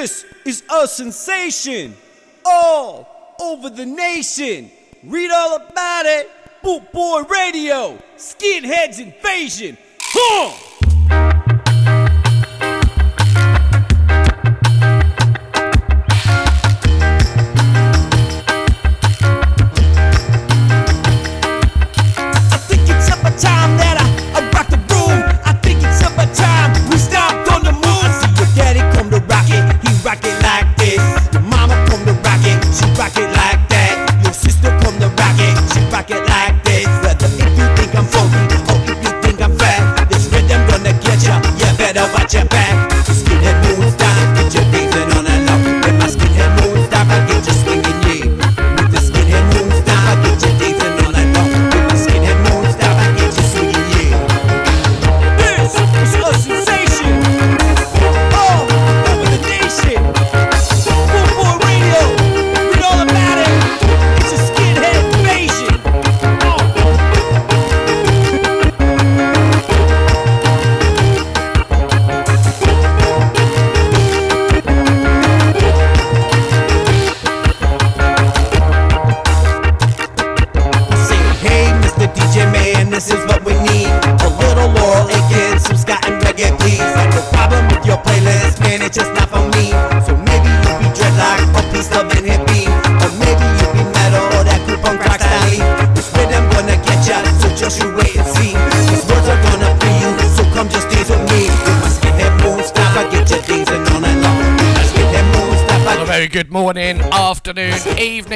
[0.00, 1.96] This is a sensation
[2.44, 4.70] all over the nation.
[5.02, 6.30] Read all about it.
[6.62, 9.76] Boot Boy Radio, Skinheads Invasion.
[10.00, 10.67] Huh!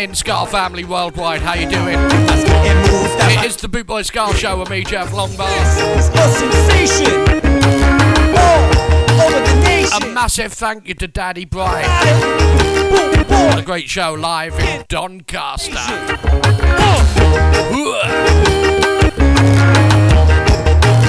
[0.02, 1.42] Evening, Ska family worldwide.
[1.42, 1.96] How you doing?
[1.96, 5.46] It is the Bootboy Ska Show with me, Jeff Longbar.
[9.94, 11.88] A massive thank you to Daddy Brian.
[13.28, 15.78] What a great show live in Doncaster.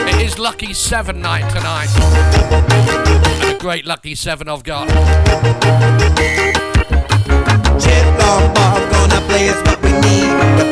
[0.07, 1.89] It is Lucky 7 night tonight.
[3.41, 4.87] And a great Lucky 7 I've got.
[9.33, 10.62] Jeff Longbar gonna play us what we need.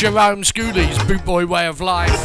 [0.00, 2.24] Jerome Schooley's Bootboy Way of Life.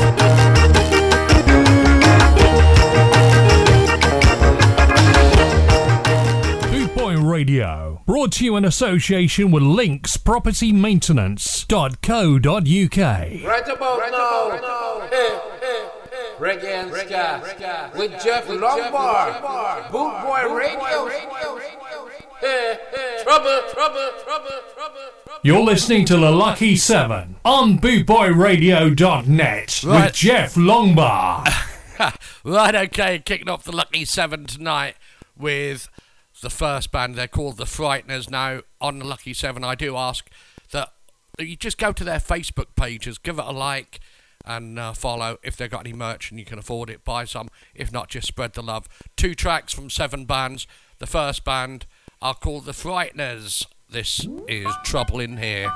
[6.72, 11.76] Boot Boy Radio, brought to you in association with Links Property Maintenance.co.uk.
[12.46, 15.90] Right about now, hey, hey,
[16.40, 21.85] reggae and ska with Jeff Longbar, Boot Boy Radio.
[22.46, 25.40] Hey, hey, trouble, trouble, trouble, trouble, trouble.
[25.42, 30.06] You're listening to The Lucky Seven on bootboyradio.net Right.
[30.06, 31.48] with Jeff Longbar.
[32.44, 34.96] right, okay, kicking off the Lucky Seven tonight
[35.36, 35.90] with
[36.42, 37.16] the first band.
[37.16, 38.30] They're called the Frighteners.
[38.30, 40.30] Now, on the Lucky Seven, I do ask
[40.70, 40.94] that
[41.40, 44.00] you just go to their Facebook pages, give it a like,
[44.46, 45.40] and uh, follow.
[45.42, 47.50] If they've got any merch and you can afford it, buy some.
[47.74, 48.88] If not, just spread the love.
[49.18, 50.68] Two tracks from seven bands.
[51.00, 51.88] The first band
[52.26, 53.68] are called the Frighteners.
[53.88, 55.72] This is Trouble in Here.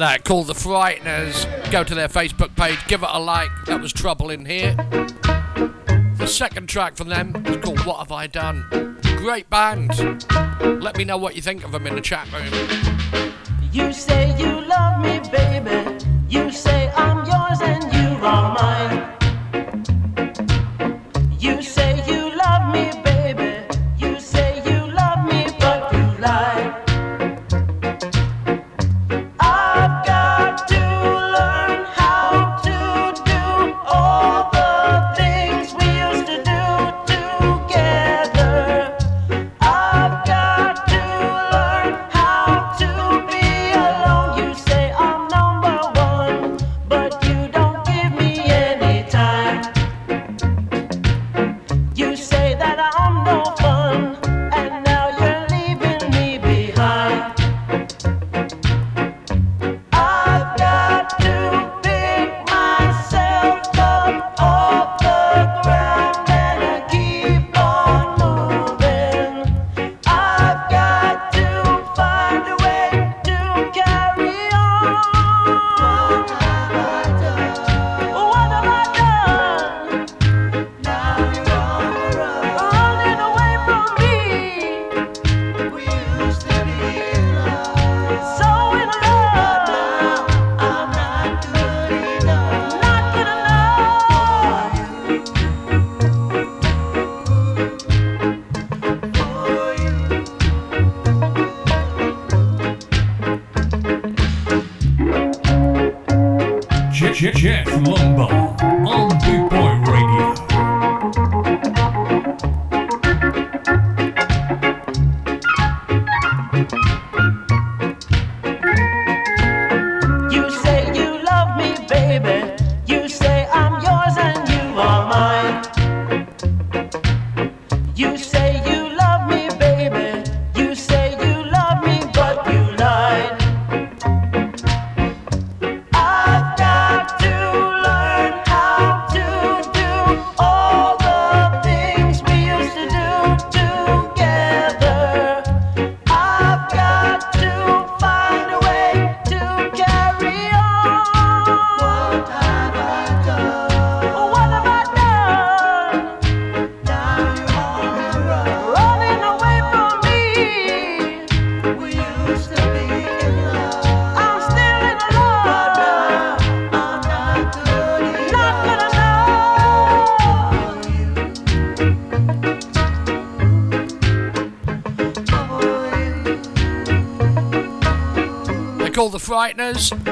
[0.00, 0.24] That?
[0.24, 1.46] Call the Frighteners.
[1.70, 3.50] Go to their Facebook page, give it a like.
[3.66, 4.74] That was Trouble in Here.
[6.16, 8.98] The second track from them is called What Have I Done?
[9.18, 9.90] Great band.
[10.82, 13.32] Let me know what you think of them in the chat room.
[13.72, 15.89] You say you love me, baby.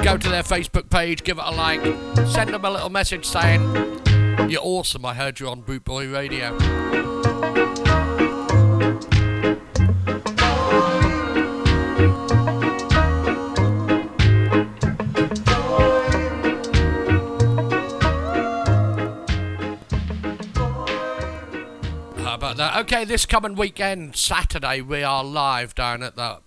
[0.03, 1.83] Go to their Facebook page, give it a like,
[2.29, 3.61] send them a little message saying,
[4.49, 6.59] You're awesome, I heard you on Boot Boy Radio.
[22.19, 22.77] How about that?
[22.81, 26.41] Okay, this coming weekend, Saturday, we are live down at the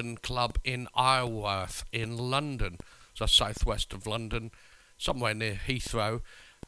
[0.00, 2.78] Bowling Club in Isleworth in London.
[3.12, 4.50] So southwest of London,
[4.96, 6.22] somewhere near Heathrow.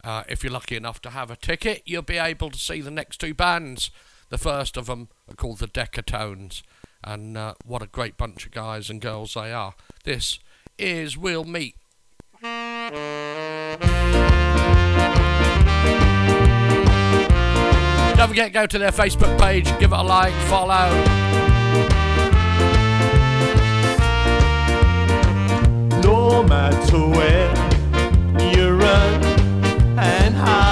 [0.05, 2.91] Uh, if you're lucky enough to have a ticket, you'll be able to see the
[2.91, 3.91] next two bands.
[4.29, 6.62] The first of them are called the Decatones,
[7.03, 9.75] and uh, what a great bunch of guys and girls they are.
[10.05, 10.39] This
[10.79, 11.77] is We'll Meet.
[18.17, 21.51] Don't forget, go to their Facebook page, give it a like, follow.
[26.62, 27.49] Matter where
[28.54, 29.25] you run
[29.99, 30.72] and hide,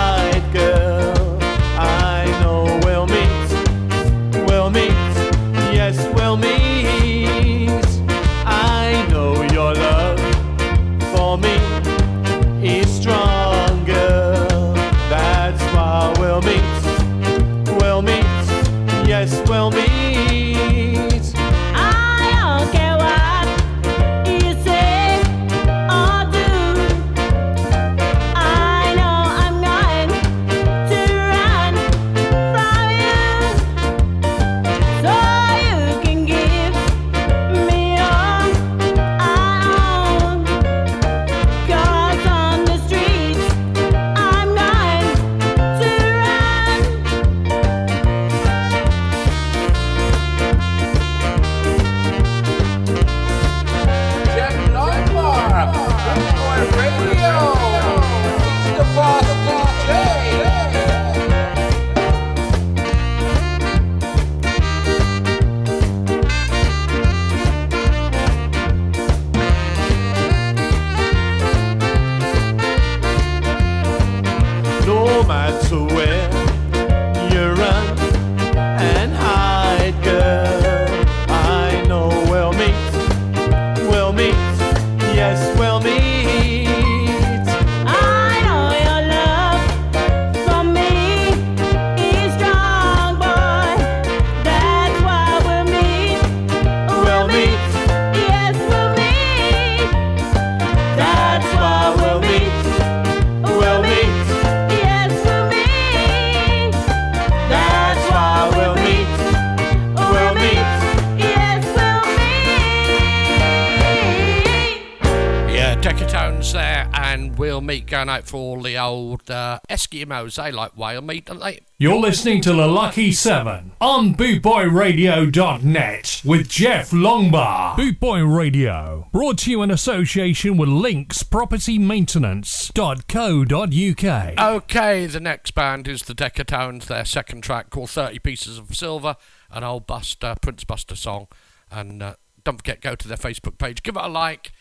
[120.11, 120.37] Eskimos.
[120.37, 121.61] They like whale meat, don't they?
[121.79, 127.77] You're listening to The Lucky Seven on bootboyradio.net with Jeff Longbar.
[127.77, 134.39] Bootboy Radio, brought to you in association with Links Property Maintenance.co.uk.
[134.39, 136.87] Okay, the next band is the Decatones.
[136.87, 139.17] Their second track called 30 Pieces of Silver,
[139.51, 141.29] an old Buster, Prince Buster song.
[141.71, 142.15] And uh,
[142.45, 144.53] don't forget, go to their Facebook page, give it a like,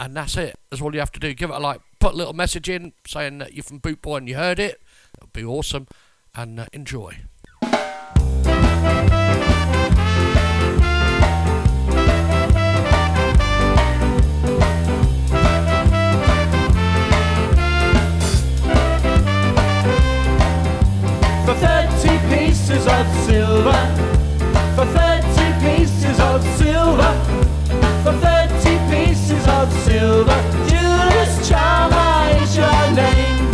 [0.00, 0.58] and that's it.
[0.70, 1.34] That's all you have to do.
[1.34, 4.28] Give it a like, put a little message in saying that you're from Bootboy and
[4.28, 4.80] you heard it.
[5.20, 5.86] Would be awesome.
[6.34, 7.18] And uh, enjoy.
[21.44, 23.82] For 30 pieces of silver.
[24.76, 27.12] For 30 pieces of silver.
[28.02, 28.39] For 30
[28.90, 30.40] pieces of silver.
[30.68, 33.46] Judas Charmer is your name.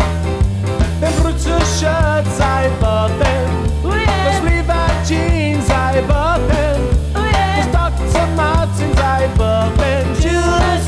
[1.00, 3.48] Them Brutus shirts I bought them.
[3.84, 6.80] Oh, Those Levi jeans I bought them.
[7.12, 8.26] Those Dr.
[8.34, 10.06] Martens I bought them.
[10.24, 10.84] Judas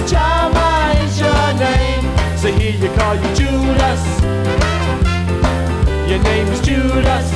[1.04, 2.04] is your name.
[2.38, 4.02] So here you call you Judas.
[6.08, 7.28] Your name's Judas.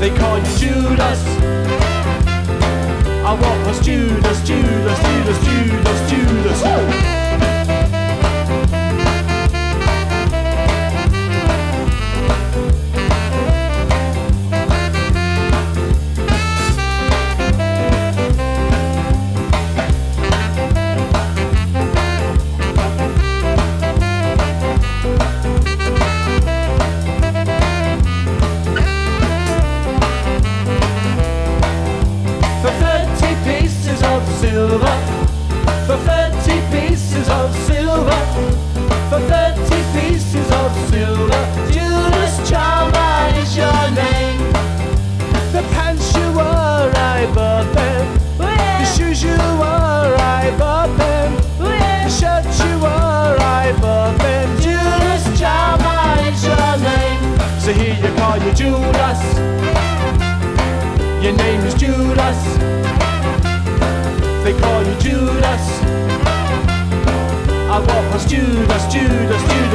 [0.00, 1.35] They call you Judas.
[4.96, 5.85] Judas, Judas, Judas,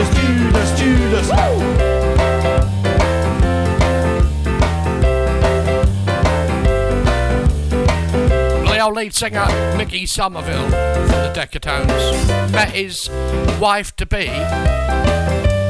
[0.01, 1.29] Judas, Judas, Judas.
[1.29, 1.81] Woo!
[8.65, 9.45] The old lead singer
[9.77, 11.91] Mickey Somerville from the Decatones
[12.51, 13.09] met his
[13.59, 14.25] wife to be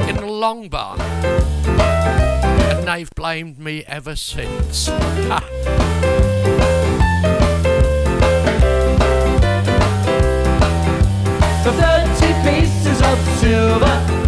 [0.07, 0.97] in the long bar.
[1.01, 4.87] And they've blamed me ever since.
[11.63, 14.20] For 30 pieces of silver.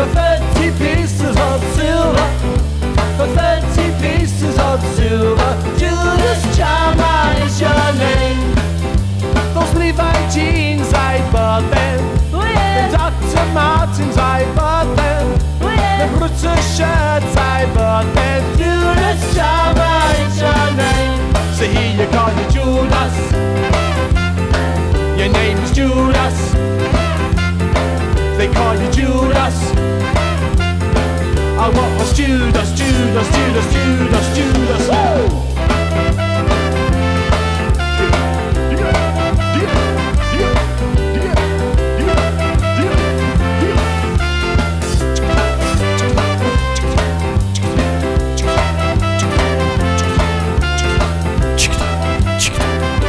[0.00, 2.28] For 30 pieces of silver.
[3.18, 5.52] For 30 pieces of silver.
[5.76, 8.54] Judas Charmer is your name.
[9.52, 12.00] Those Levi jeans, I bought them.
[12.32, 13.44] The Dr.
[13.52, 15.38] Martens, I bought them.
[15.60, 18.42] The Brutus shirts, I bought them.
[18.56, 21.20] Judas Charmer is your name.
[21.56, 23.16] So here you call you Judas.
[25.20, 26.54] Your name's Judas.
[28.38, 29.69] They call you Judas.
[31.62, 34.88] I want was Judas, Judas, Judas, Judas, Judas.
[34.88, 35.50] Woo!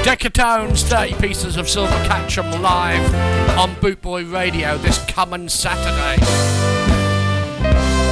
[0.03, 3.15] Decatones, 30 pieces of silver, catch 'em live
[3.57, 6.70] on Bootboy Radio this coming Saturday.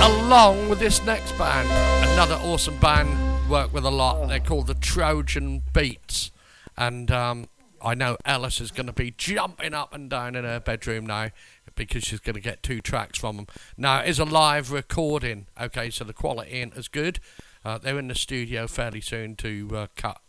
[0.01, 1.67] Along with this next band,
[2.11, 4.27] another awesome band, work with a lot.
[4.27, 6.31] They're called the Trojan Beats.
[6.77, 7.49] And um,
[7.81, 11.31] I know Alice is going to be jumping up and down in her bedroom now
[11.75, 13.47] because she's going to get two tracks from them.
[13.77, 17.19] Now, it is a live recording, okay, so the quality ain't as good.
[17.65, 20.21] Uh, they're in the studio fairly soon to uh, cut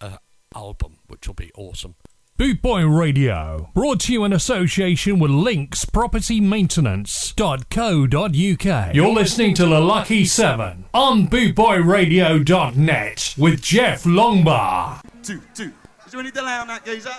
[0.00, 0.18] an
[0.54, 1.96] album, which will be awesome.
[2.38, 8.94] Bootboy Radio, brought to you in association with Links Property Maintenance.co.uk.
[8.94, 15.00] You're listening to The Lucky Seven on bootboyradio.net with Jeff Longbar.
[15.24, 15.72] Two, two.
[16.06, 17.10] Is there any delay on that, geezer?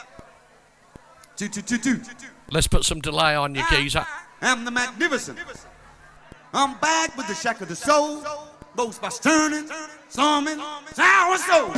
[1.36, 2.00] Two, two, two, two.
[2.50, 4.06] Let's put some delay on you, geezer.
[4.42, 5.38] I'm the magnificent.
[6.54, 8.24] I'm back with the shack of the soul.
[8.74, 9.70] Boast by Sterling,
[10.08, 10.62] Storming,
[10.94, 11.74] Sour Soul.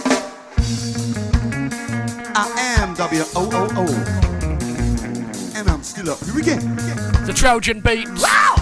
[2.34, 3.86] I am W-O-O-O.
[5.56, 6.20] And I'm still up.
[6.24, 6.56] Here we go.
[7.26, 8.08] The Trojan beat.
[8.08, 8.56] Wow!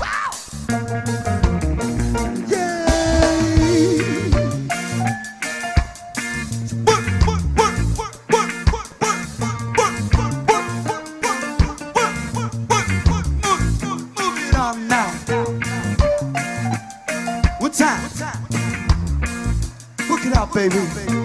[17.59, 18.01] What time?
[20.09, 21.18] Look it out, baby.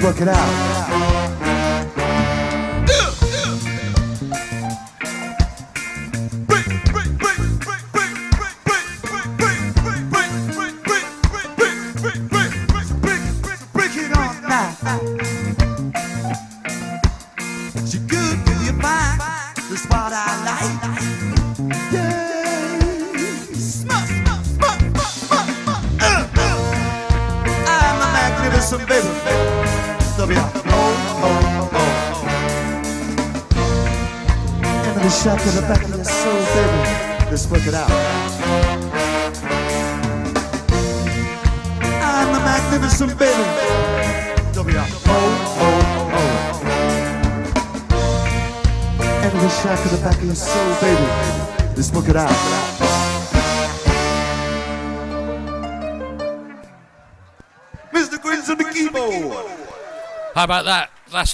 [0.00, 1.17] Work it out.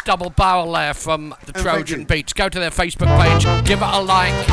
[0.05, 2.33] double barrel there from the and Trojan Beats.
[2.33, 4.47] Go to their Facebook page, give it a like.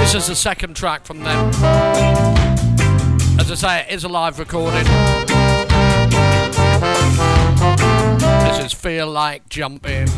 [0.00, 1.50] This is the second track from them.
[3.38, 4.84] As I say, it is a live recording.
[8.44, 10.08] This is Feel Like Jumping.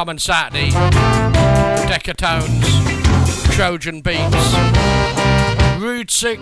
[0.00, 0.70] Coming Saturday.
[1.86, 2.64] Decatones,
[3.54, 4.54] Trojan Beats,
[5.78, 6.40] Rude Six,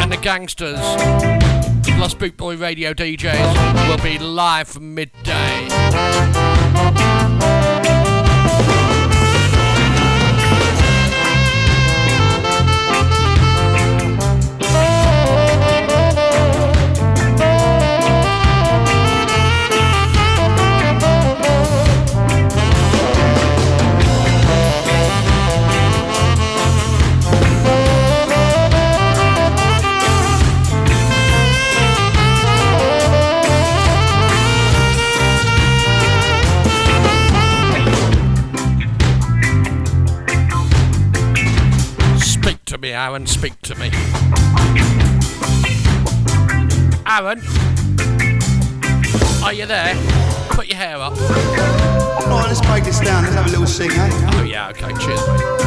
[0.00, 0.78] and the Gangsters.
[1.98, 6.49] Plus Bootboy Radio DJs will be live from midday.
[43.20, 43.90] Aaron, speak to me.
[47.06, 47.40] Aaron?
[49.44, 49.94] Are you there?
[50.50, 51.12] Put your hair up.
[51.18, 53.24] Alright, let's break this down.
[53.24, 54.30] Let's have a little sing, eh?
[54.34, 55.59] Oh, yeah, okay, cheers, mate.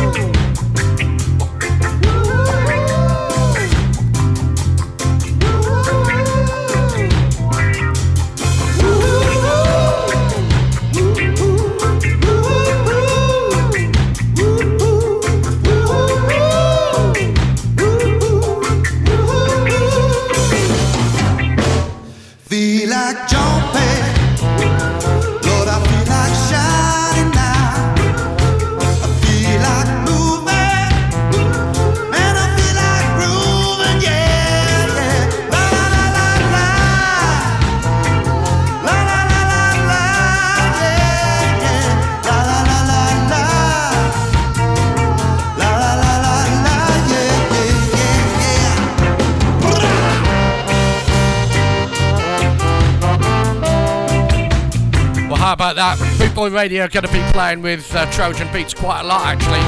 [55.63, 55.97] About that?
[56.17, 59.62] Bootboy Radio going to be playing with uh, Trojan Beats quite a lot, actually.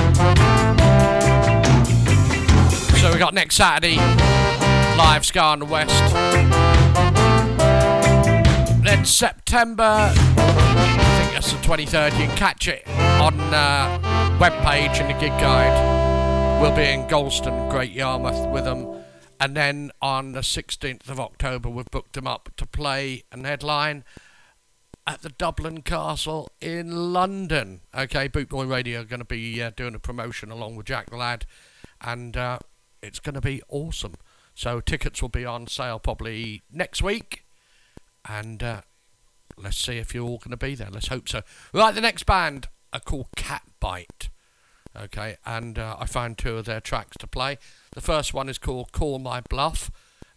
[2.99, 3.95] So we got next Saturday,
[4.97, 5.93] live Ska on the West.
[8.83, 12.85] Then September, I think that's the 23rd, you can catch it
[13.21, 16.61] on uh, webpage in the gig guide.
[16.61, 19.01] We'll be in Gorleston, Great Yarmouth with them.
[19.39, 24.03] And then on the 16th of October, we've booked them up to play and headline
[25.07, 27.81] at the Dublin Castle in London.
[27.95, 31.17] Okay, Bootboy Radio are going to be uh, doing a promotion along with Jack the
[31.17, 31.45] Lad,
[32.01, 32.59] and uh,
[33.01, 34.15] it's going to be awesome.
[34.55, 37.45] So tickets will be on sale probably next week,
[38.27, 38.81] and uh,
[39.57, 40.89] let's see if you're all going to be there.
[40.89, 41.41] Let's hope so.
[41.73, 44.29] Right, the next band are called Catbite.
[44.97, 47.57] Okay, and uh, I found two of their tracks to play.
[47.91, 49.91] The first one is called Call My Bluff,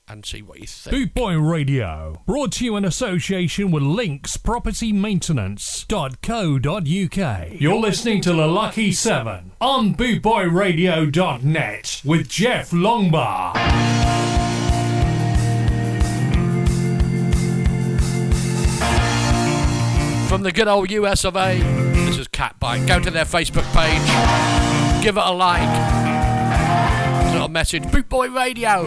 [0.08, 1.14] and see what you think.
[1.14, 7.60] Bootboy Radio, brought to you in association with Links Property Maintenance.co.uk.
[7.60, 13.54] You're listening to The Lucky Seven on bootboyradio.net with Jeff Longbar.
[20.28, 21.58] From the good old US of A,
[22.06, 22.86] this is Cat Catbite.
[22.86, 25.62] Go to their Facebook page, give it a like.
[27.32, 28.84] Little message, Bootboy Radio.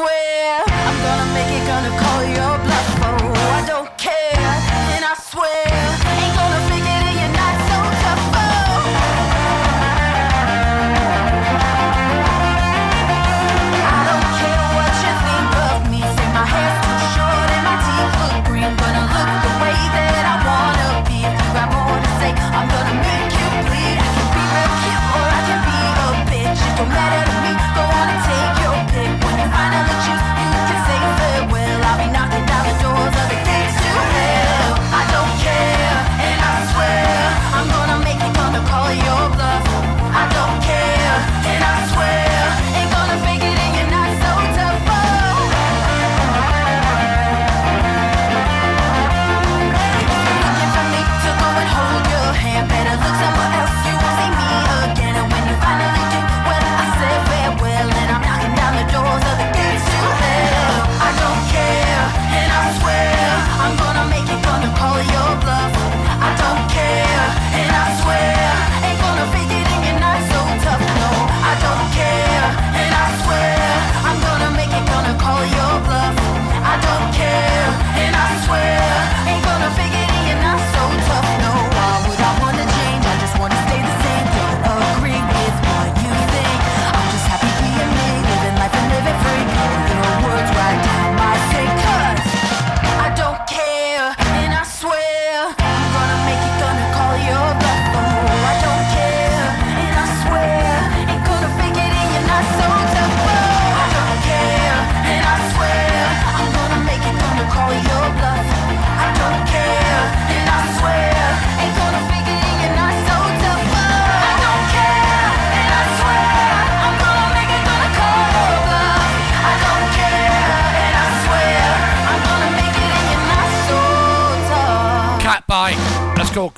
[0.00, 0.69] Swear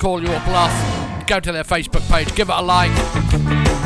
[0.03, 1.25] Call Your Bluff.
[1.27, 2.91] Go to their Facebook page, give it a like,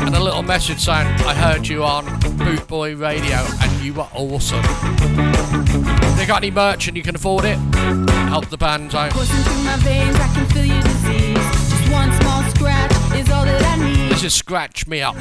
[0.00, 4.08] and a little message saying, I heard you on Boot Boy Radio and you were
[4.12, 4.64] awesome.
[4.64, 7.56] If they got any merch and you can afford it,
[8.26, 9.12] help the band out.
[9.12, 11.36] Coursing through my veins, I can feel your disease.
[11.70, 14.10] Just one small scratch is all that I need.
[14.10, 15.14] This is Scratch Me Up.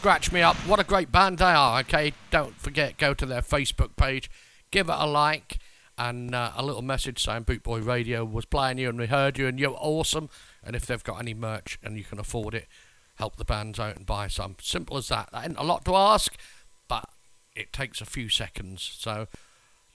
[0.00, 0.56] Scratch Me Up.
[0.66, 2.14] What a great band they are, okay?
[2.30, 4.30] Don't forget, go to their Facebook page,
[4.70, 5.58] give it a like,
[5.98, 9.36] and uh, a little message saying Boot Boy Radio was playing you and we heard
[9.36, 10.30] you and you're awesome.
[10.64, 12.66] And if they've got any merch and you can afford it,
[13.16, 14.56] help the bands out and buy some.
[14.62, 15.28] Simple as that.
[15.32, 16.34] That ain't a lot to ask,
[16.88, 17.04] but
[17.54, 18.96] it takes a few seconds.
[18.98, 19.26] So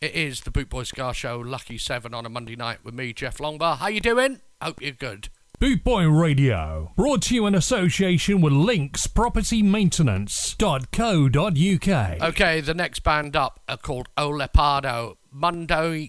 [0.02, 3.12] it is the Boot Boy Ska Show, Lucky Seven on a Monday night with me,
[3.12, 3.78] Jeff Longbar.
[3.80, 4.42] How you doing?
[4.62, 5.30] Hope you're good.
[5.58, 12.22] Boot Boy Radio, brought to you in association with Links Property Maintenance.co.uk.
[12.22, 16.08] Okay, the next band up are called O Lepardo Mundo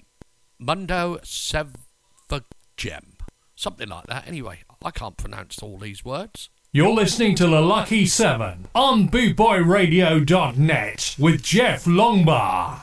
[0.59, 1.77] Mundo Sevagem.
[3.55, 4.27] Something like that.
[4.27, 6.51] Anyway, I can't pronounce all these words.
[6.73, 12.83] You're listening to The Lucky Seven on bootboyradio.net with Jeff Longbar.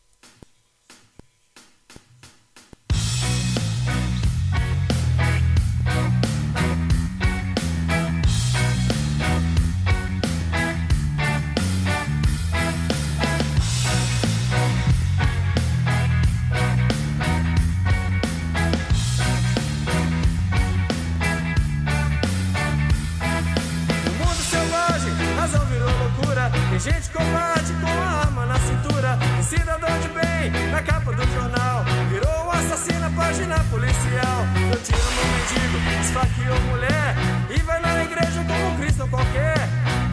[26.83, 29.17] Gente covarde com a arma na cintura.
[29.17, 31.85] Tem cidadão de bem na capa do jornal.
[32.09, 34.39] Virou um assassino, página policial.
[34.69, 37.15] Deu tiro no mendigo, esfaqueou mulher.
[37.49, 39.55] E vai na igreja como um cristão qualquer.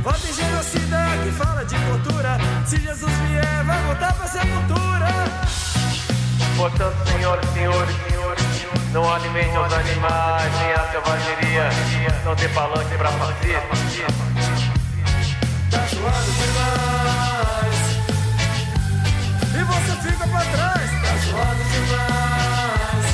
[0.04, 2.38] Vota em genocida que fala de tortura.
[2.64, 5.08] Se Jesus vier, vai voltar pra sepultura.
[6.56, 7.94] Portanto, senhoras e senhores,
[8.92, 11.68] não alimente os animais, nem a selvageria,
[12.24, 14.69] não dê palanque pra fascista.
[15.70, 17.78] Tá zoado demais.
[19.54, 20.90] E você fica pra trás.
[21.02, 23.06] Tá zoado demais.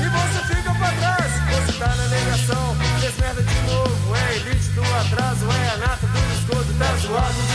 [0.00, 1.32] E você fica pra trás.
[1.50, 2.76] Você tá na negação.
[3.00, 4.16] Fez merda de novo.
[4.16, 5.46] É elite do atraso.
[5.50, 6.72] É a nata do esgoto.
[6.78, 7.49] Tá zoado demais.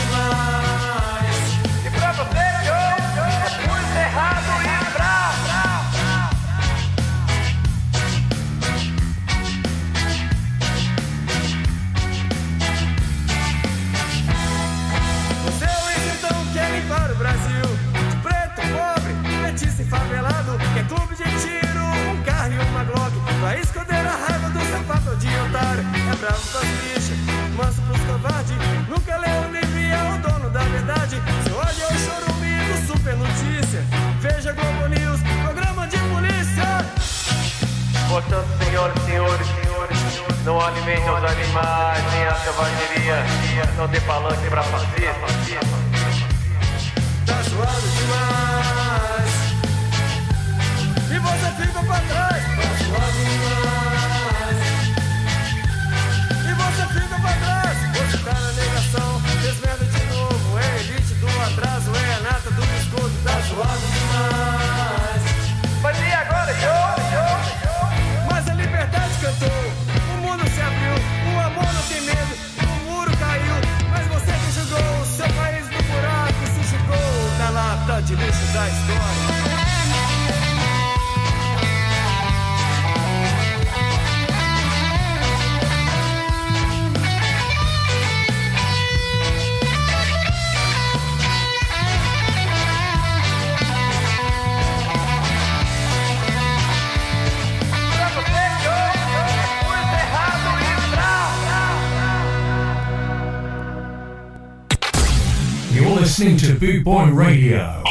[106.18, 107.84] Listening to Boot Boy Radio.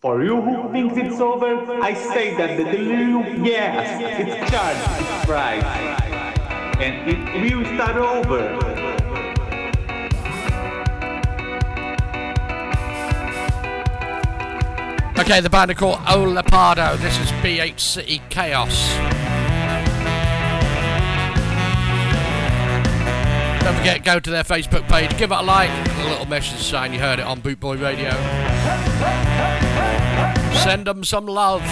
[0.00, 5.28] For you who thinks it's over, I say that the deluge, yes, it's charged, it's
[5.28, 5.64] right.
[6.80, 8.54] And it will start over.
[15.18, 16.96] Okay, the band are called Olapardo.
[16.98, 19.09] This is BH City Chaos.
[23.80, 27.00] Forget, go to their Facebook page, give it a like, a little message saying you
[27.00, 28.10] heard it on Bootboy Radio.
[30.62, 31.62] Send them some love.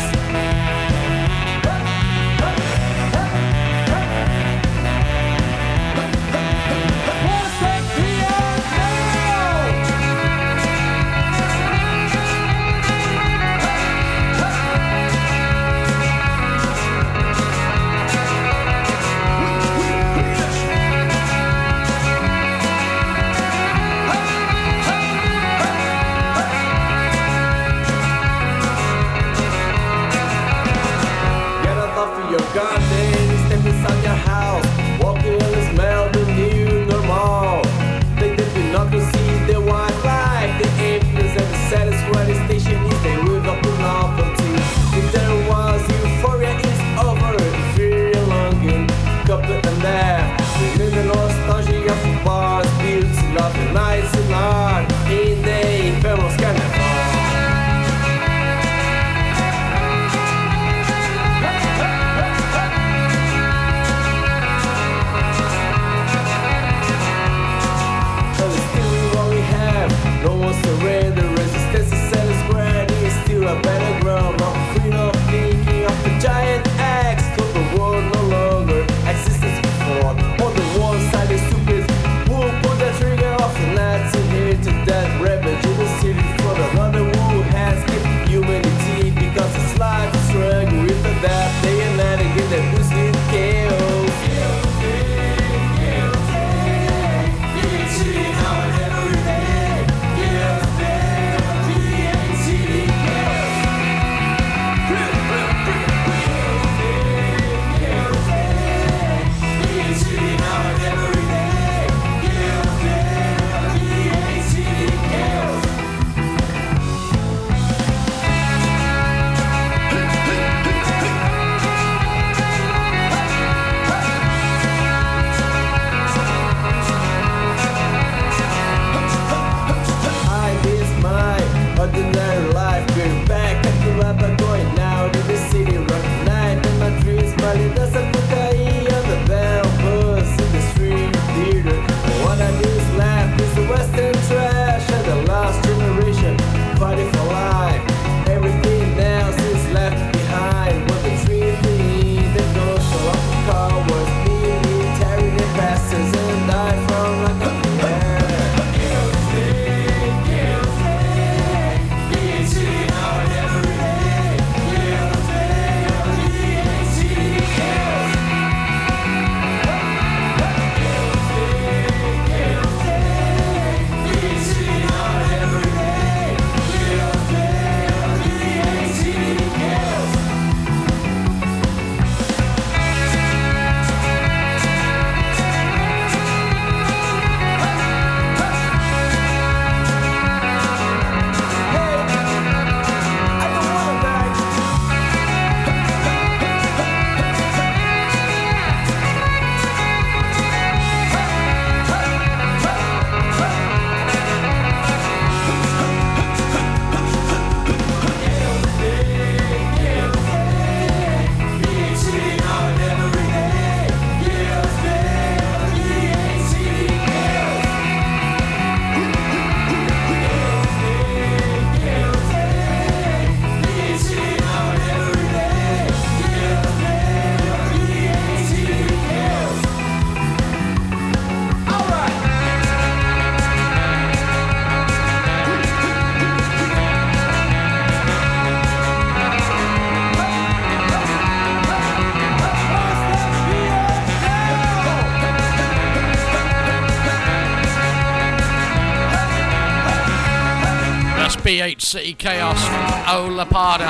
[251.48, 252.62] BH City Chaos,
[253.08, 253.88] Lepardo.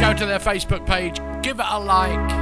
[0.00, 2.32] Go to their Facebook page, give it a like,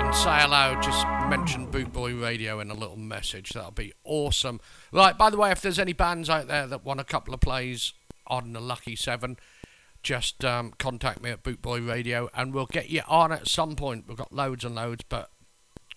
[0.00, 0.80] and say hello.
[0.80, 3.50] Just mention Boot Boy Radio in a little message.
[3.50, 4.58] That'll be awesome.
[4.90, 7.40] Right, by the way, if there's any bands out there that want a couple of
[7.40, 7.92] plays
[8.26, 9.36] on the Lucky Seven,
[10.02, 13.76] just um, contact me at Boot Boy Radio and we'll get you on at some
[13.76, 14.06] point.
[14.08, 15.30] We've got loads and loads, but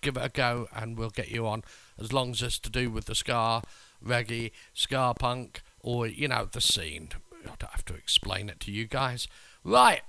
[0.00, 1.62] give it a go and we'll get you on
[1.98, 3.62] as long as it's to do with the ska,
[4.04, 7.10] reggae, ska punk, or you know the scene.
[7.44, 9.26] I don't have to explain it to you guys.
[9.64, 10.02] Right,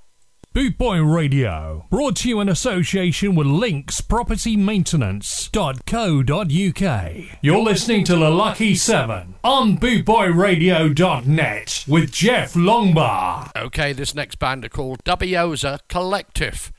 [0.53, 7.13] Boot Boy Radio, brought to you in association with Links Property Maintenance.co.uk.
[7.41, 13.55] You're listening to The Lucky Seven on bootboyradio.net with Jeff Longbar.
[13.55, 16.73] Okay, this next band are called Dubioza Collective,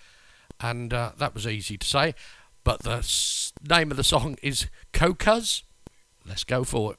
[0.61, 2.15] and uh, that was easy to say,
[2.65, 3.07] but the
[3.69, 5.65] name of the song is Cocas.
[6.25, 6.99] Let's go for it.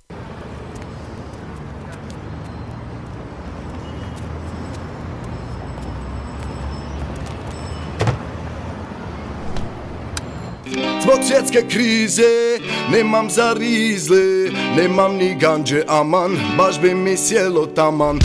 [11.03, 12.59] Zbog svjetske krize
[12.91, 18.19] Nemam za rizle Nemam ni ganđe aman Baš bi mi sjelo taman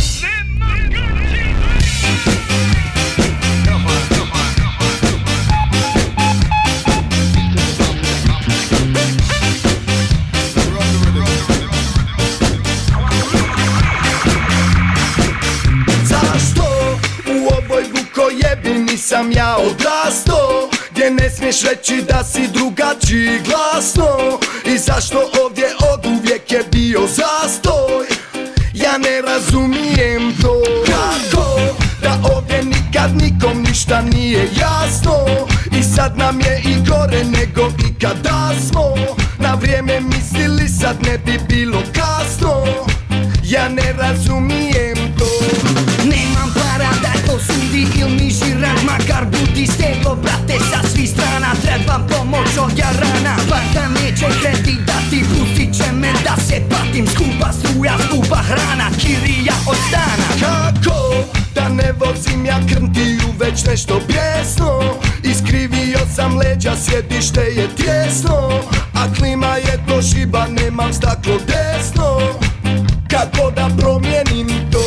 [19.19, 24.39] nisam ja odrasto Gdje ne smiješ reći da si drugačiji glasno.
[24.65, 28.07] I zašto ovdje od uvijek je bio zastoj?
[28.75, 30.63] Ja ne razumijem to.
[30.87, 31.61] Kako
[32.03, 35.15] da ovdje nikad nikom ništa nije jasno?
[35.79, 38.95] I sad nam je i gore nego ikada smo.
[39.39, 42.65] Na vrijeme mislili sad ne bi bilo kasno.
[43.45, 44.78] Ja ne razumijem
[47.79, 51.55] posudi il mi žirant Makar budi steglo brate sa svih strana.
[51.63, 53.37] Trebam pomoć od jarana.
[53.51, 57.07] Banka neće kredit dati Pustit će me da se patim.
[57.07, 60.29] Skupa struja, skupa hrana Kirija od stana.
[60.41, 61.25] Kako
[61.55, 64.81] da ne vozim ja krntiju već nešto pjesno
[65.23, 68.51] Iskrivio sam leđa, sjedište je tjesno.
[68.95, 72.19] A klima je to šiba, nemam staklo desno.
[73.11, 74.78] Kako da promijenim to?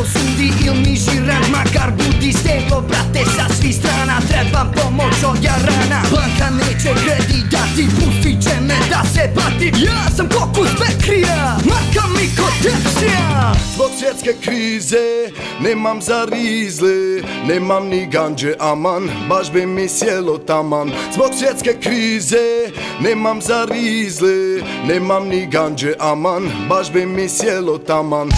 [0.00, 6.00] Posudi il mi žirant Makar budi steglo brate sa svih strana Trebam pomoć od jarana.
[6.10, 12.08] Banka neće kredit dati Pustit će me da se patim Ja sam kokus bekrija Marka
[12.16, 15.30] mi kod tepsija Zbog svjetske krize
[15.60, 20.90] Nemam za rizle Nemam ni ganđe aman Baš bi mi sjelo taman.
[21.14, 22.70] Zbog svjetske krize
[23.00, 28.30] Nemam za rizle Nemam ni ganđe aman Baš bi mi sjelo taman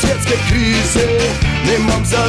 [0.00, 1.08] Svjetske krize
[1.66, 2.24] Nemam za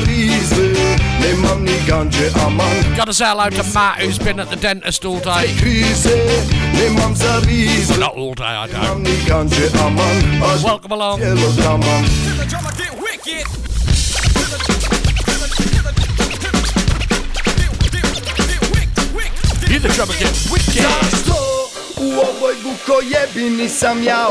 [1.21, 5.19] Nemam ni ganđe aman Gotta say hello to Matt, who's been at the dentist all
[5.19, 5.47] day.
[5.59, 6.15] Krize
[6.73, 9.01] Nemam za rizle Not all day, I don't.
[9.03, 11.21] ni ganđe aman Welcome along.
[11.21, 12.03] sjelo taman
[19.73, 20.83] You the drummer get wicked.
[20.83, 21.35] Zašto
[21.97, 22.55] u ovoj
[24.03, 24.27] ja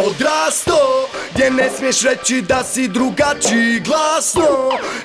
[1.34, 4.42] Gdje ne smiješ reći da si drugačiji glasno?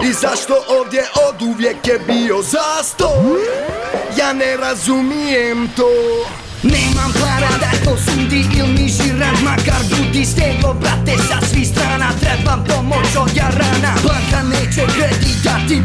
[0.09, 3.39] I zašto ovdje od uvijek je bio zastoj
[4.17, 5.89] Ja ne razumijem to.
[6.63, 9.81] Nemam para da posudi il mi žirant Makar
[10.79, 12.11] brate sa svih strana.
[12.19, 13.93] Trebam pomoć od jarana.
[14.03, 15.37] Banka neće kredit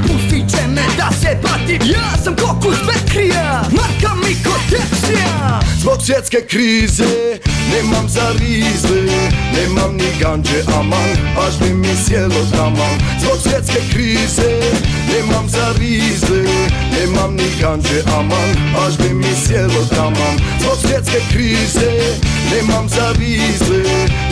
[0.02, 6.02] Pustit će me da se patim Ja sam kokus bekrija Marka mi kod tepsija Zbog
[6.02, 7.38] svjetske krize
[7.72, 9.02] Nemam za rizle
[9.56, 12.96] Nemam ni ganđe aman Baš bi mi sjelo taman.
[13.20, 14.60] Zbog svjetske krize
[15.12, 16.42] Nemam za rizle
[16.98, 20.36] Nemam ni ganđe aman Baš bi mi sjelo taman.
[20.60, 21.90] Zbog svjetske krize
[22.50, 23.82] Nemam za rizle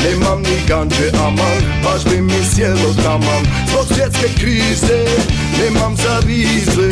[0.04, 5.04] Nemam ni ganđe aman Baš bi mi sjelo taman Zbog svjetske krize
[5.58, 6.90] Nemam za rizle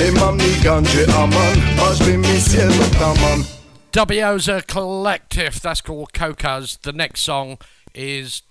[0.00, 3.56] Nemam ni ganđe aman Baš bi mi sjelo taman
[3.96, 6.76] Dubioza Collective, that's called Cocas.
[6.76, 7.56] The next song
[7.94, 8.42] is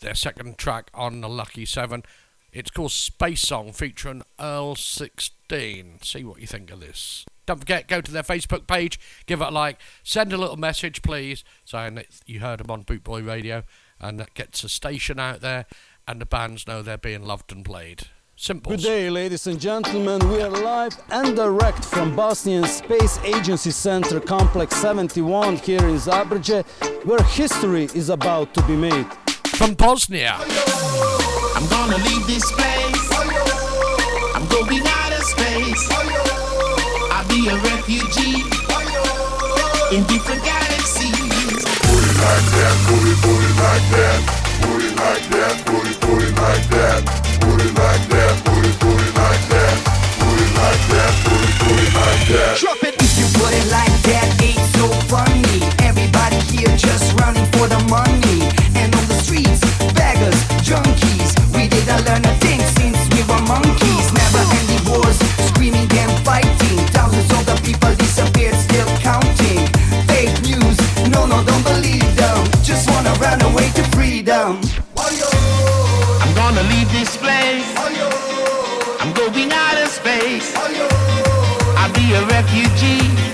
[0.00, 2.02] their second track on the Lucky Seven.
[2.52, 6.00] It's called Space Song featuring Earl 16.
[6.02, 7.24] See what you think of this.
[7.46, 11.02] Don't forget, go to their Facebook page, give it a like, send a little message,
[11.02, 13.64] please, saying that you heard them on Boot Boy Radio,
[14.00, 15.66] and that gets a station out there,
[16.06, 18.02] and the bands know they're being loved and played.
[18.36, 18.72] Simple.
[18.72, 20.26] Good day, ladies and gentlemen.
[20.28, 26.64] We are live and direct from Bosnian Space Agency Center Complex 71 here in Zabrze,
[27.04, 29.06] where history is about to be made.
[29.54, 30.38] From Bosnia.
[30.38, 33.12] I'm gonna leave this place.
[34.34, 36.41] I'm going out of space.
[37.42, 38.38] A refugee
[39.90, 41.10] in different galaxies.
[41.10, 44.18] Put it like that, put it, put it like that.
[44.62, 47.02] Put it like that, put it, put it like that.
[47.42, 49.74] Put it like that, put it, put it like that.
[50.22, 52.54] Put it like that, put it, put it like that.
[52.62, 55.66] Drop it if you put it like that, ain't so funny.
[55.82, 58.46] Everybody here just running for the money.
[58.78, 59.66] And on the streets,
[59.98, 61.34] beggars, junkies.
[61.50, 64.14] We didn't learn a thing since we were monkeys.
[64.14, 65.18] Never ending wars,
[73.04, 74.60] Wanna run away to freedom.
[74.96, 77.66] I'm gonna leave this place.
[79.00, 80.54] I'm going out of space.
[81.76, 83.31] I'll be a refugee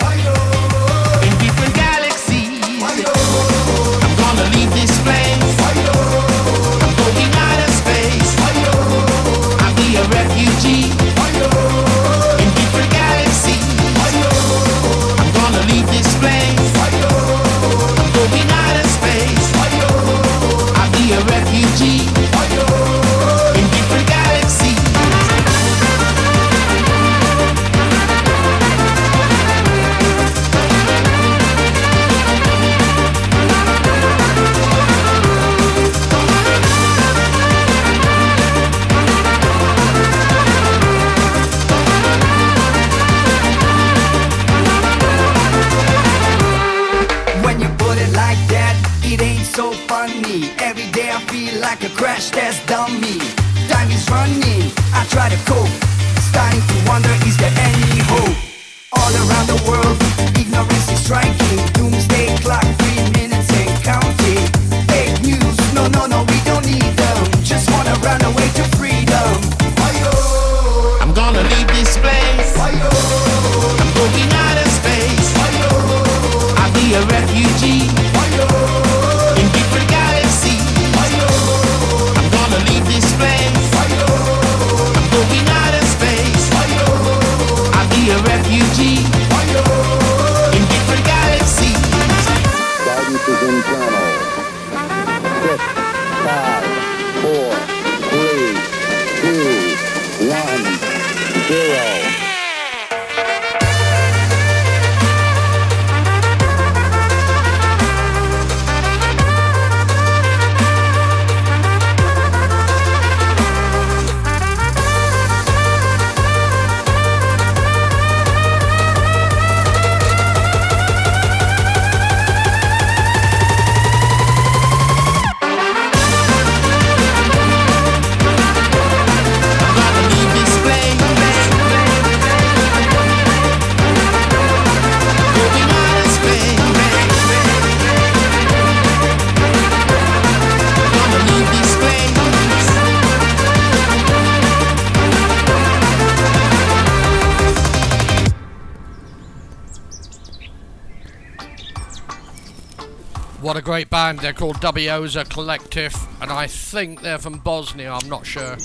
[153.40, 154.18] What a great band.
[154.18, 157.92] They're called Dubioza Collective, and I think they're from Bosnia.
[157.92, 158.56] I'm not sure.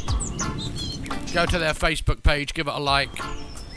[1.32, 3.12] Go to their Facebook page, give it a like,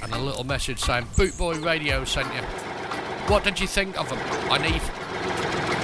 [0.02, 2.40] and a little message saying Bootboy Radio sent you.
[3.28, 4.18] What did you think of them?
[4.50, 4.80] I need,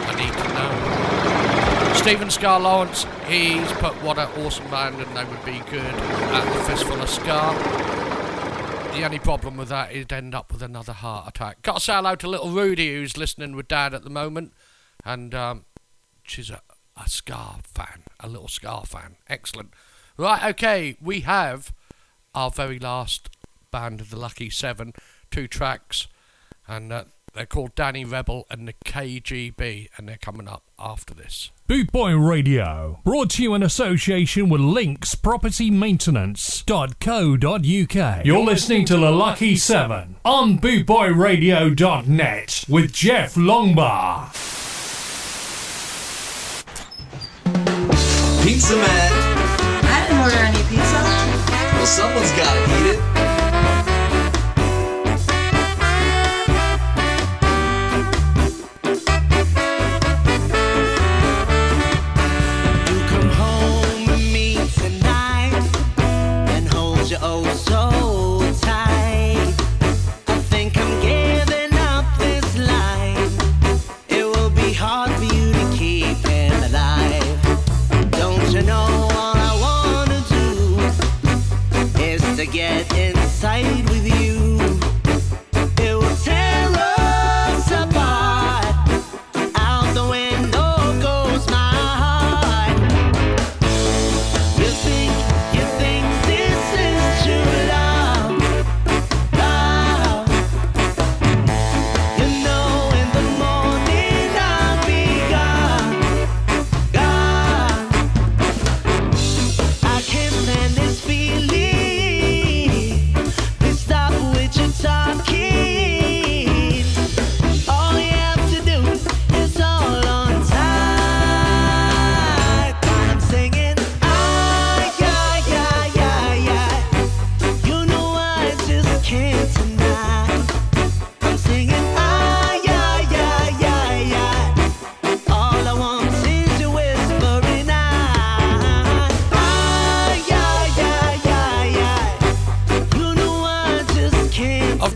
[0.09, 1.95] I need to know.
[1.95, 6.55] Stephen Ska Lawrence, he's put what an awesome band, and they would be good at
[6.55, 7.55] the Fistful of Ska.
[8.97, 11.61] The only problem with that is end up with another heart attack.
[11.61, 14.53] Got to say hello to little Rudy, who's listening with Dad at the moment,
[15.05, 15.65] and um,
[16.23, 16.63] she's a,
[16.97, 19.17] a Ska fan, a little Ska fan.
[19.29, 19.71] Excellent.
[20.17, 21.73] Right, okay, we have
[22.35, 23.29] our very last
[23.71, 24.93] band of the Lucky Seven,
[25.31, 26.07] two tracks,
[26.69, 31.51] and uh, they're called Danny Rebel and the KGB, and they're coming up after this.
[31.69, 38.27] Bootboy Radio, brought to you in association with Links Property Maintenance.co.uk.
[38.27, 44.62] You're listening to The Lucky Seven on bootboyradio.net with Jeff Longbar.
[48.53, 49.13] Pizza Man.
[49.83, 51.01] I didn't order any pizza.
[51.73, 53.22] Well, someone's gotta eat it.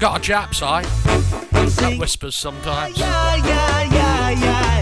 [0.07, 0.83] Got a Japs eye.
[0.83, 2.97] That whispers sometimes.
[2.97, 4.76] Yeah, yeah, yeah,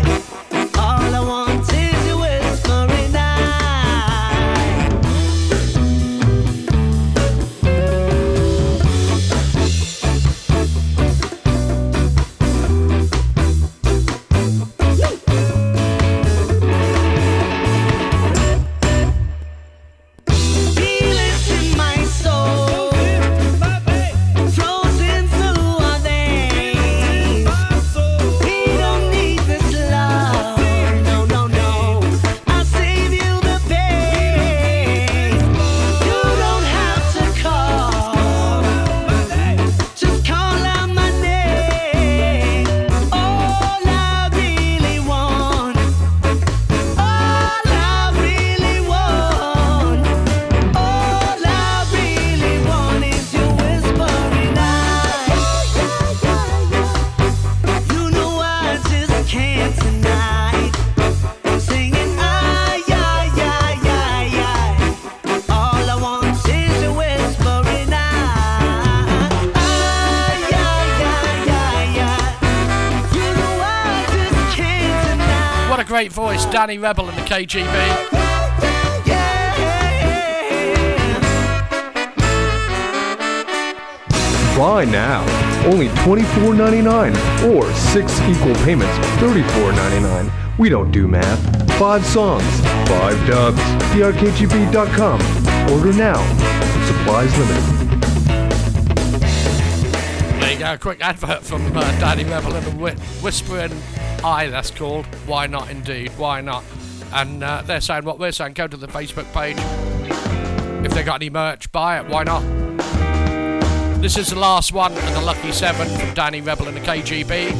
[76.04, 77.64] great voice, Danny Rebel and the KGB.
[84.58, 85.22] Buy now.
[85.66, 90.58] Only $24.99 or six equal payments, $34.99.
[90.58, 91.40] We don't do math.
[91.78, 92.44] Five songs,
[92.86, 93.58] five dubs.
[93.94, 95.20] DRKGB.com.
[95.72, 96.20] Order now.
[96.86, 97.84] Supplies limited.
[100.40, 103.72] There you go, a quick advert from uh, Danny Rebel and the whi- Whispering
[104.24, 105.04] Eye, that's called.
[105.26, 106.10] Why not, indeed?
[106.16, 106.64] Why not?
[107.12, 108.54] And uh, they're saying what we're saying.
[108.54, 109.58] Go to the Facebook page.
[110.82, 112.06] If they got any merch, buy it.
[112.06, 112.40] Why not?
[114.00, 117.52] This is the last one of the Lucky Seven from Danny Rebel and the KGB.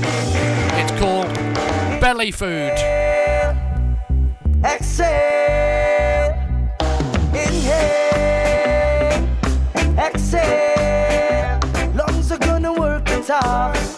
[0.80, 1.28] It's called
[2.00, 2.72] Belly Food.
[4.64, 6.32] Exhale,
[7.34, 9.28] inhale,
[9.98, 11.60] exhale.
[11.94, 13.93] Lungs are gonna work it off.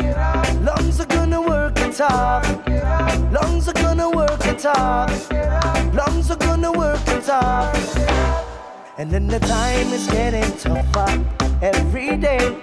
[1.98, 5.30] Lungs are gonna work it off.
[5.94, 7.70] Lungs are gonna work it off.
[7.70, 8.98] Lungs are gonna work it off.
[8.98, 11.24] And then the time is getting tougher
[11.62, 12.54] every day.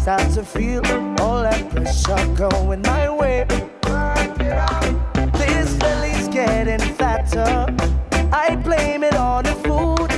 [0.00, 0.80] Start to feel
[1.20, 3.44] all that pressure going my way.
[5.34, 7.66] This belly's getting fatter.
[8.32, 10.10] I blame it on the food.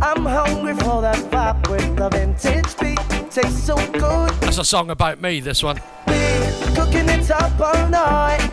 [0.00, 3.09] I'm hungry for that vibe with the vintage beat.
[3.30, 4.30] Tastes so good.
[4.40, 5.76] That's a song about me, this one.
[6.74, 8.50] Cooking it up all night.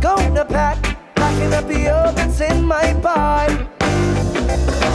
[0.00, 0.80] Gonna pack,
[1.16, 3.66] packing up the ovens in my pipe.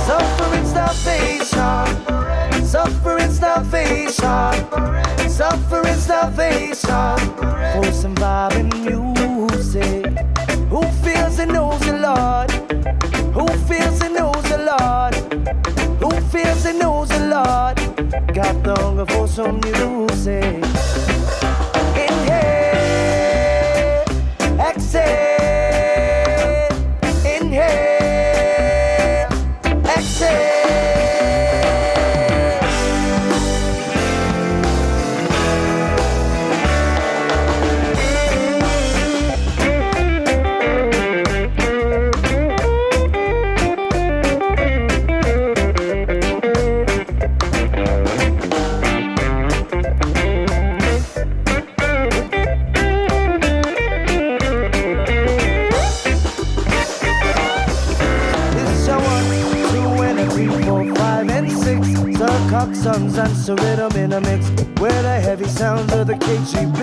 [0.08, 2.66] Suffering starvation.
[2.66, 5.30] Suffering starvation.
[5.30, 7.18] Suffering starvation.
[7.74, 8.16] For some
[9.76, 10.06] music.
[10.70, 12.52] Who feels and knows the Lord?
[13.34, 15.14] Who feels and knows the Lord?
[16.00, 17.78] Who feels and knows the Lord?
[18.34, 20.64] Got the hunger for some new music.
[22.06, 23.46] Inhale,
[24.60, 25.35] exhale,
[62.86, 64.48] Coxsons and Rhythm in a mix.
[64.80, 66.78] Where the heavy sounds of the KGB.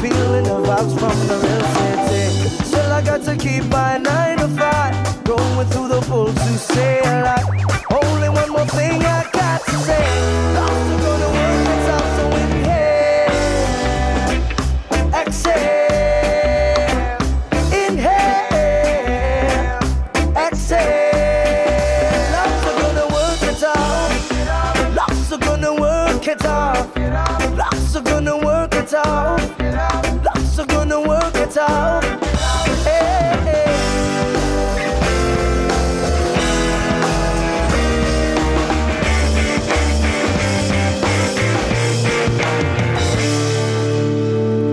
[0.00, 2.64] Feeling the vibes from the real city.
[2.64, 5.24] Still, I got to keep my nine to five.
[5.24, 7.42] Going through the bulls to say a lot.
[7.90, 10.91] Only one more thing I got to say.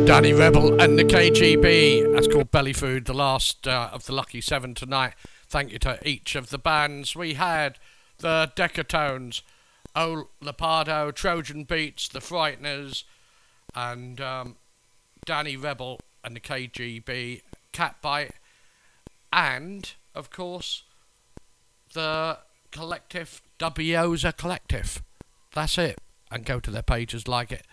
[0.10, 2.14] Danny Rebel and the KGB.
[2.14, 5.14] That's called Belly Food, the last uh, of the Lucky Seven tonight.
[5.48, 7.16] Thank you to each of the bands.
[7.16, 7.78] We had
[8.18, 9.44] the Decatones
[9.96, 13.04] O Lepardo, Trojan Beats, The Frighteners,
[13.76, 14.56] and um,
[15.26, 18.32] Danny Rebel and the KGB, Catbite,
[19.32, 20.86] and of course
[21.94, 22.40] the
[22.72, 25.04] collective Dubioza Collective.
[25.54, 26.00] That's it.
[26.32, 27.68] And go to their pages, like it,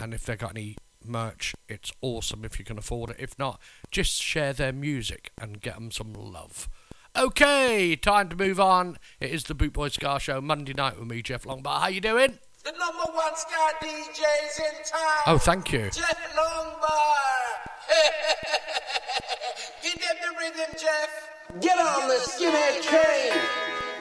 [0.00, 0.76] and if they've got any
[1.06, 3.16] merch, it's awesome if you can afford it.
[3.18, 6.68] If not, just share their music and get them some love.
[7.14, 8.96] Okay, time to move on.
[9.20, 11.80] It is the Boot Boy Ska Show Monday night with me, Jeff Longbar.
[11.80, 12.38] How you doing?
[12.64, 15.22] The number one star DJs in town.
[15.26, 15.90] Oh, thank you.
[15.90, 17.22] Jeff Longbar.
[19.82, 21.28] Give them the rhythm, Jeff.
[21.60, 23.32] Get on the skinhead train.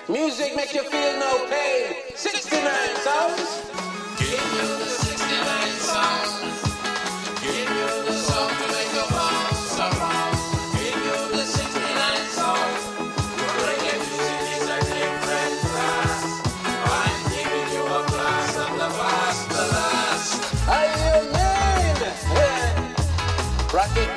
[0.08, 1.96] Music make you feel no pain.
[2.16, 3.72] 69 sounds.
[4.18, 6.41] Give you the 69 sound.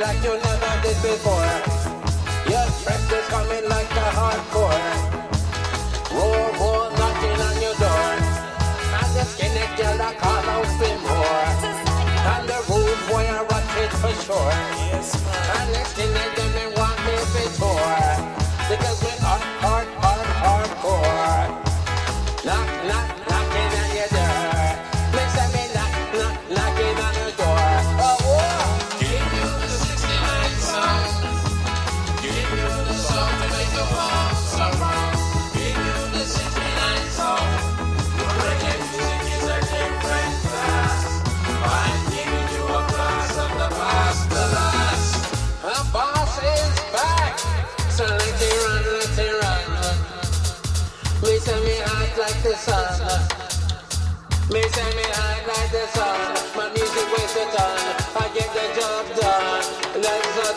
[0.01, 1.44] Like you never did before.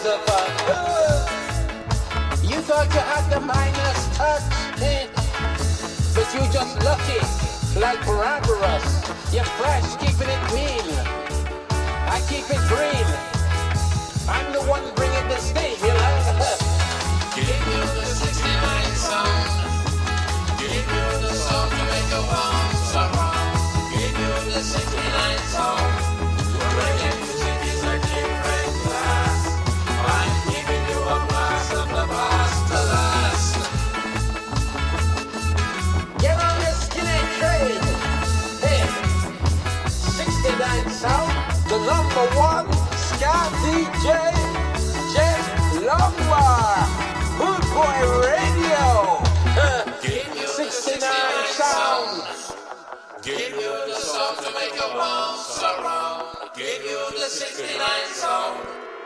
[0.08, 0.14] You
[2.64, 4.42] thought you had the minus touch,
[4.82, 5.08] eh?
[6.16, 7.20] but you just lucky,
[7.78, 8.86] like Barabbas.
[9.34, 10.88] You're fresh, keeping it mean.
[12.08, 13.08] I keep it green.
[14.30, 15.97] I'm the one bringing the steam,
[43.88, 44.08] DJ,
[45.14, 45.48] Jeff
[45.80, 46.84] Longbar,
[47.40, 49.24] Boot Boy Radio.
[49.56, 49.84] Huh.
[50.02, 51.10] 69
[51.48, 52.24] sound.
[53.24, 56.26] Give you the song to make your bounce around.
[56.54, 57.80] Give you the 69
[58.12, 58.58] song.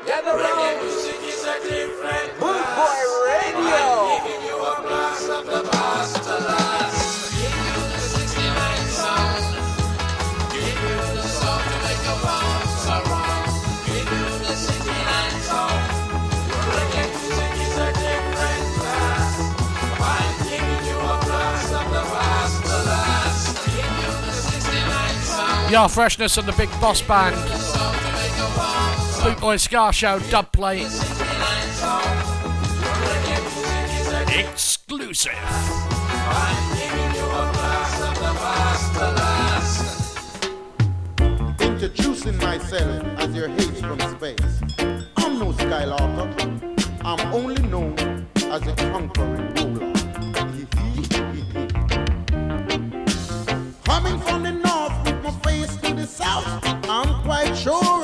[0.05, 0.83] Get around.
[0.83, 3.85] music is a different Boot Boy Radio.
[3.85, 6.80] I'm giving you a blast of the past
[25.71, 25.81] 69.
[25.83, 27.35] Yeah, freshness and the Big Boss Band.
[29.23, 30.87] Boot Boy Ska Show dub plate.
[34.37, 35.31] Exclusive.
[41.59, 44.61] Introducing myself as your H from space.
[45.17, 47.01] I'm no Skywalker.
[47.03, 49.80] I'm only known as a conquering ruler.
[57.61, 58.00] Sure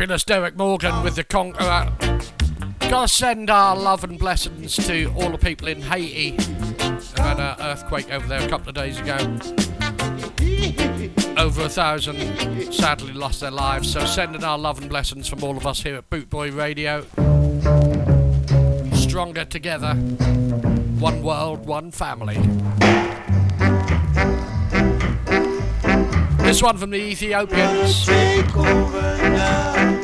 [0.00, 1.92] fabulous Derrick Morgan with the Conqueror.
[2.88, 6.30] Gotta send our love and blessings to all the people in Haiti.
[6.38, 9.18] They had an earthquake over there a couple of days ago.
[11.36, 13.92] Over a thousand sadly lost their lives.
[13.92, 17.04] So sending our love and blessings from all of us here at Boot Boy Radio.
[18.94, 19.92] Stronger together.
[20.98, 22.38] One world, one family.
[26.38, 28.08] This one from the Ethiopians.
[29.40, 29.99] Take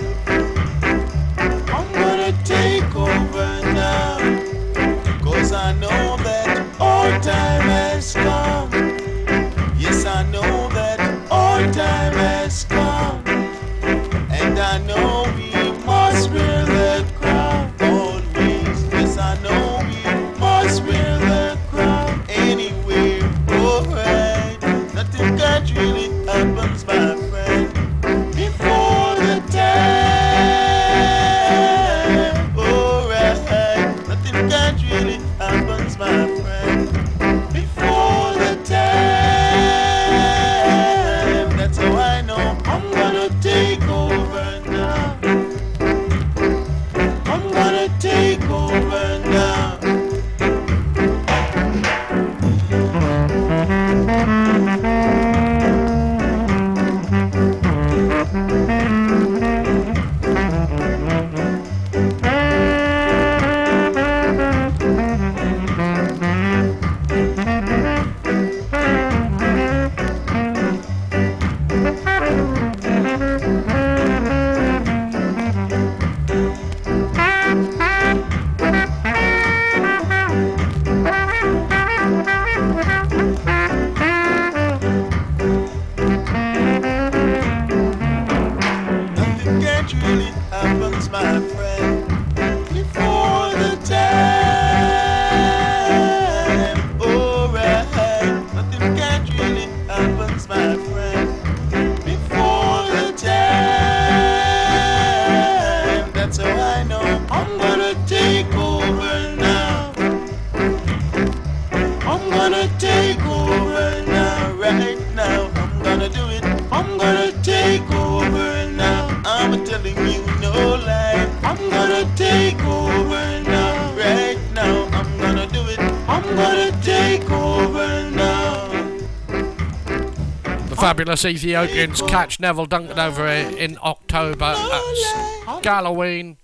[131.26, 136.36] Ethiopians catch Neville Duncan over in October at Halloween.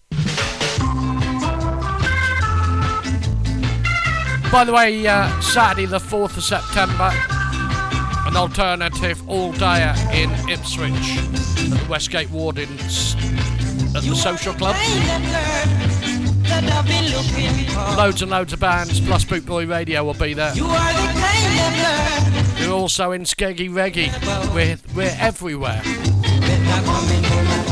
[4.50, 7.10] By the way, uh, Saturday the 4th of September,
[8.26, 13.14] an alternative all dayer in Ipswich at the Westgate Wardens
[13.94, 14.76] at the social club.
[17.96, 20.52] Loads and loads of bands, plus Bootboy Radio will be there.
[22.72, 24.08] We're also in Skeggy Reggae.
[24.54, 25.82] We're, we're everywhere.
[25.84, 27.62] that come into my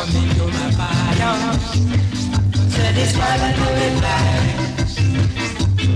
[0.00, 1.36] come into my parlor.
[2.74, 4.46] Say this while I do it live.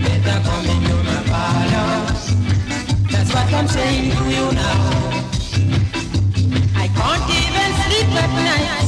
[0.02, 1.92] Better come into my parlor.
[3.12, 4.80] That's what I'm saying to you now.
[6.82, 8.83] I can't even sleep at night,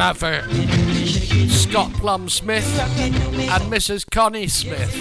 [0.00, 0.40] Going out for
[1.50, 4.10] Scott Plum Smith and Mrs.
[4.10, 4.94] Connie Smith.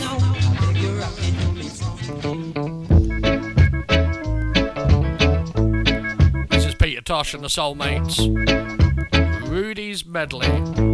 [6.49, 8.19] This is Peter Tosh and the Soulmates.
[9.49, 10.88] Rudy's Medley.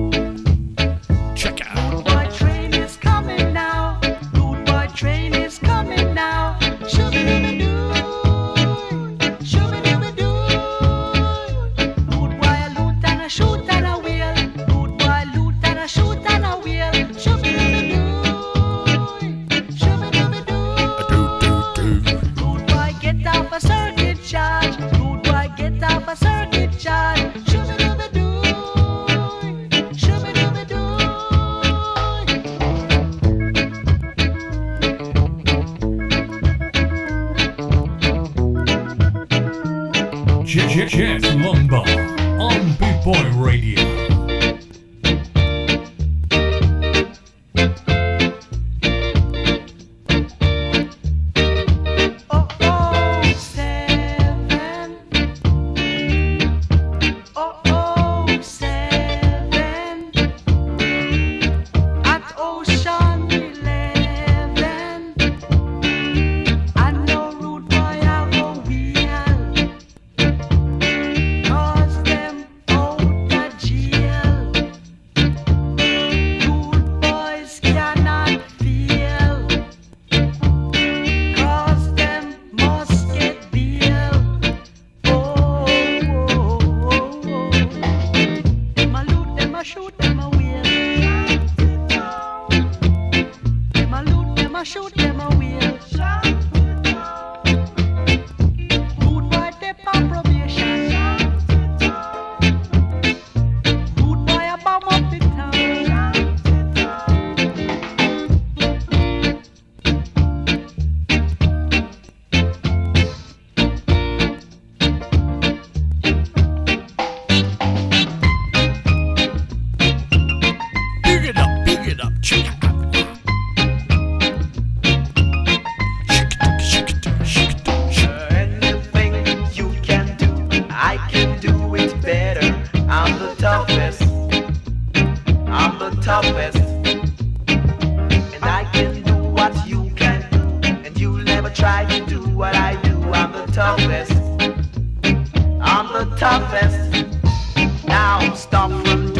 [148.36, 149.15] Stop from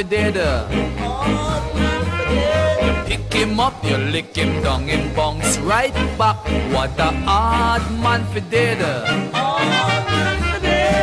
[0.00, 0.06] You
[3.04, 6.38] pick him up, you lick him down, him bounce right back.
[6.72, 8.78] What a hard man for did.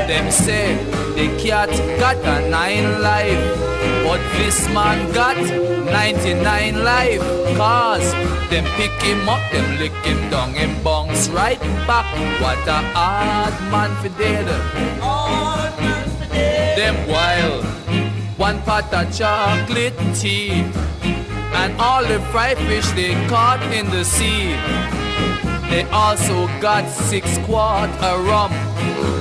[0.07, 0.77] Them say
[1.13, 1.69] the cat
[1.99, 3.59] got a nine life,
[4.03, 7.21] but this man got 99 life.
[7.55, 8.11] Cause
[8.49, 12.07] them pick him up, them lick him down, him bounce right back.
[12.41, 14.47] What a hard man for dead.
[16.75, 17.63] Them wild,
[18.47, 20.63] one pot of chocolate tea,
[21.59, 24.55] and all the fried fish they caught in the sea.
[25.69, 28.51] They also got six quart of rum,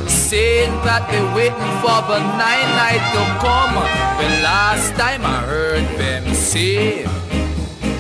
[0.07, 3.74] saying that they waiting for the nine night to come.
[4.23, 7.03] The last time I heard them say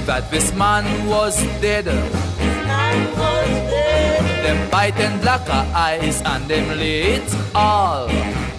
[0.06, 1.86] that this man was dead.
[4.44, 8.06] Them biting black eyes and them it all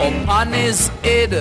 [0.03, 1.31] upon his head.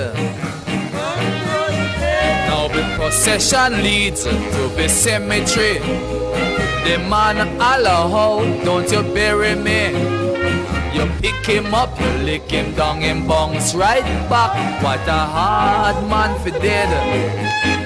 [2.77, 5.78] The procession leads to the cemetery.
[6.85, 9.97] The man ho, don't you bury me.
[10.93, 14.82] You pick him up, you lick him down, him bounce right back.
[14.82, 17.86] What a hard man for dead.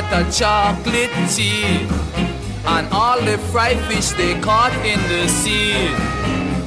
[0.00, 1.86] Pot of chocolate tea,
[2.64, 5.72] and all the fried fish they caught in the sea.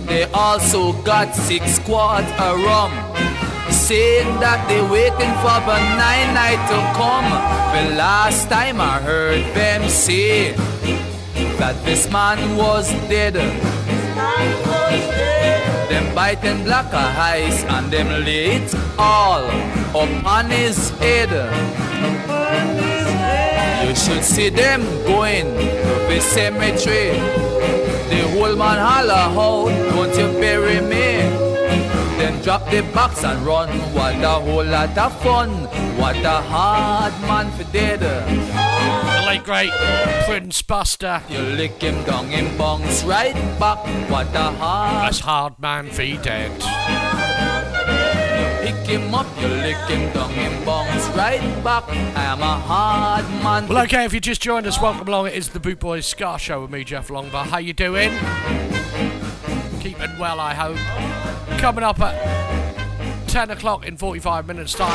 [0.06, 2.92] They also got six quarts of rum,
[3.72, 7.30] saying that they waiting for the nine night to come.
[7.74, 10.52] The last time I heard them say
[11.58, 13.36] that this man was dead.
[15.90, 19.46] Them biting black eyes and them it all
[19.96, 21.83] upon his head.
[23.84, 27.20] You should see them going to the cemetery.
[28.10, 31.44] The whole man holler out, don't you bury me.
[32.18, 33.70] Then drop the box and run.
[33.94, 35.50] What a whole lot of fun.
[35.98, 38.00] What a hard man for dead.
[38.00, 39.72] The late great
[40.26, 41.22] Prince Buster.
[41.30, 43.80] You lick him down in bongs right back.
[44.10, 45.08] What a hard.
[45.08, 46.52] That's hard man for dead.
[48.64, 51.88] You pick him up, you lick him down in bongs right back.
[51.90, 53.68] I am a hard man.
[53.68, 55.28] Well, okay, if you just joined us, welcome along.
[55.28, 57.46] It is the Boot Boys Ska Show with me, Jeff Longbar.
[57.46, 58.12] How you doing?
[59.82, 60.78] Keeping well, I hope.
[61.60, 64.92] Coming up at 10 o'clock in 45 minutes time,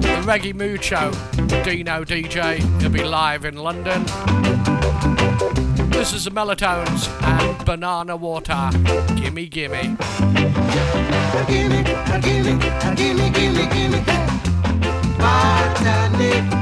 [0.00, 1.10] the Reggae Mood Show.
[1.64, 4.04] Dino DJ, he'll be live in London.
[5.90, 8.70] This is the Mellotones and Banana Water.
[9.16, 9.96] Gimme, gimme.
[11.46, 11.82] Gimme,
[12.20, 12.58] gimme,
[12.96, 14.39] gimme, gimme, gimme.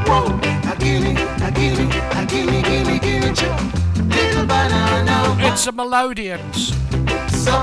[0.07, 0.41] Whoa.
[4.09, 5.37] Little banana.
[5.41, 6.73] It's a Melodians.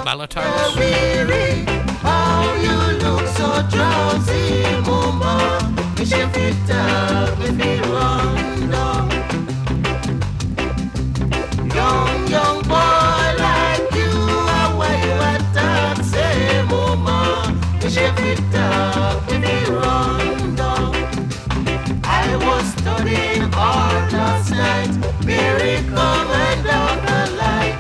[0.06, 0.76] Mellotones.
[0.78, 1.66] Weary,
[2.02, 5.74] how you look so drowsy, mama.
[6.00, 9.10] You should fit up with me run down.
[11.76, 14.12] Young, young boy like you,
[14.50, 17.54] how are you at say, mama?
[17.82, 19.35] You should fit up
[24.52, 25.26] last night.
[25.26, 27.78] Mary come and down the light.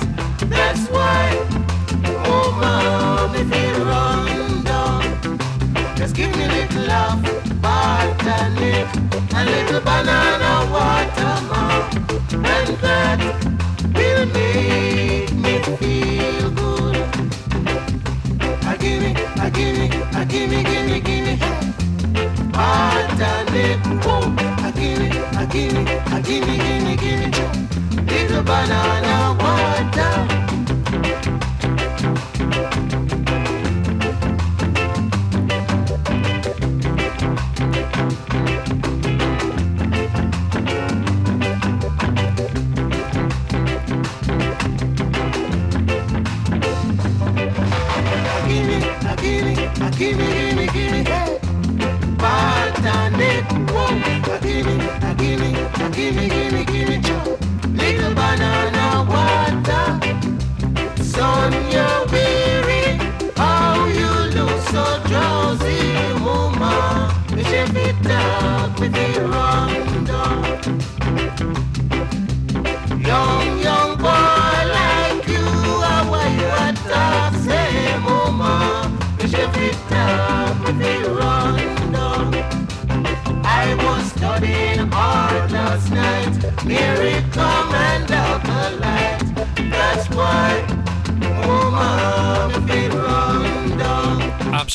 [0.49, 1.29] That's why,
[2.25, 7.21] oh mom, if you run down, just give me a little love,
[7.61, 8.87] botanic,
[9.33, 13.19] a little banana water, mom, and that
[13.93, 16.95] will make me feel good.
[18.65, 21.35] I give me, I give me, I give me, give me, give me,
[22.51, 24.44] botanic, oh,
[24.85, 29.35] I give me, I give me, I give me, give me, give me, little banana
[29.39, 30.44] water.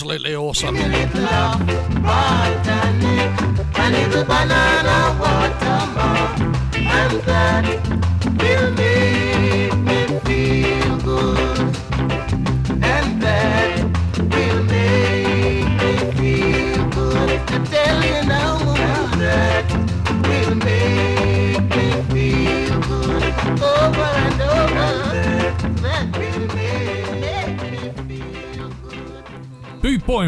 [0.01, 0.77] Absolutely awesome.
[0.77, 1.71] Love,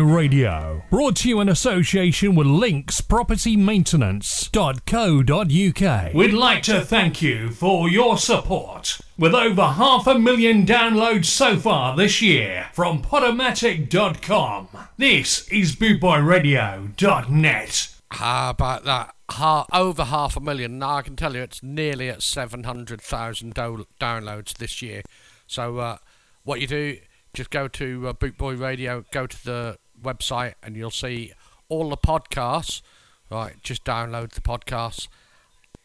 [0.04, 6.14] Radio, brought to you in association with Links Property Maintenance.co.uk.
[6.14, 8.98] We'd like to thank you for your support.
[9.18, 14.68] With over half a million downloads so far this year from Podomatic.com.
[14.96, 17.88] This is BootboyRadio.net.
[18.10, 19.14] How about that?
[19.30, 20.78] Ha- over half a million.
[20.78, 25.02] Now I can tell you it's nearly at 700,000 do- downloads this year.
[25.46, 25.96] So uh,
[26.44, 26.98] what you do,
[27.32, 31.32] just go to uh, Boot Boy Radio, go to the website, and you'll see
[31.68, 32.82] all the podcasts.
[33.30, 35.08] Right, just download the podcasts.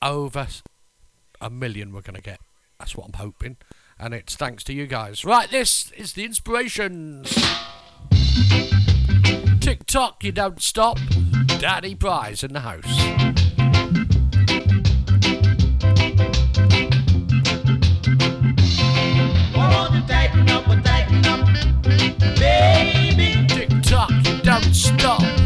[0.01, 0.47] Over
[1.39, 2.39] a million we're going to get.
[2.79, 3.57] That's what I'm hoping.
[3.99, 5.25] And it's thanks to you guys.
[5.25, 7.33] Right, this is the inspirations.
[9.59, 10.97] Tick tock, you don't stop.
[11.59, 13.16] Daddy Prize in the house.
[24.87, 25.36] stop.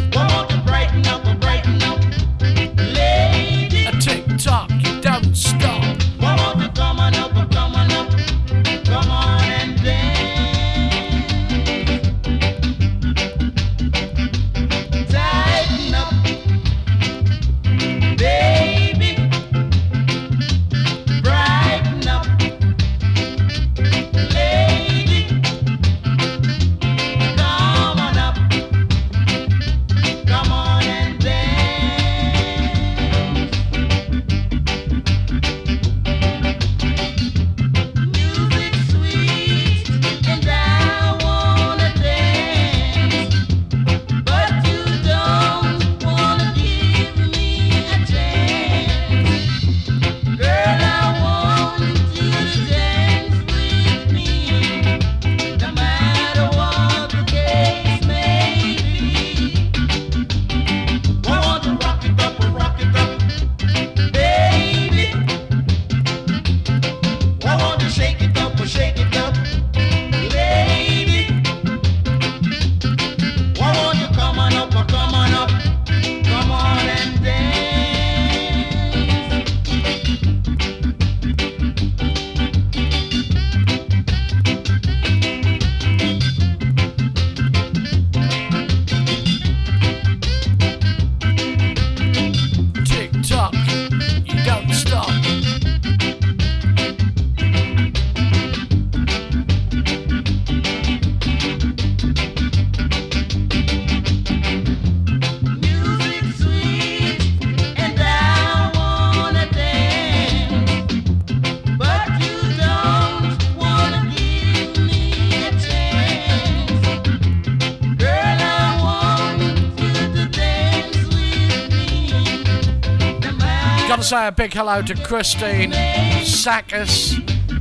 [124.12, 125.72] say a big hello to Christine,
[126.20, 127.16] Sackis,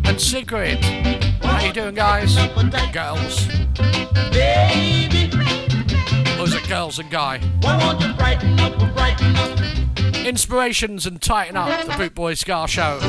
[0.06, 0.84] and Sigrid.
[1.42, 2.36] How you doing, guys?
[2.92, 3.48] Girls.
[6.38, 7.40] Was it girls and guy?
[10.26, 13.00] Inspirations and Tighten Up, the Boot Boy Ska Show.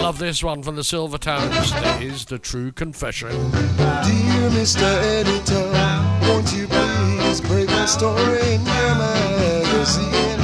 [0.00, 1.70] Love this one from the Silvertones.
[1.72, 3.30] That is the true confession.
[3.30, 4.84] Dear Mr.
[5.02, 10.43] Editor, won't you please break my story in your magazine?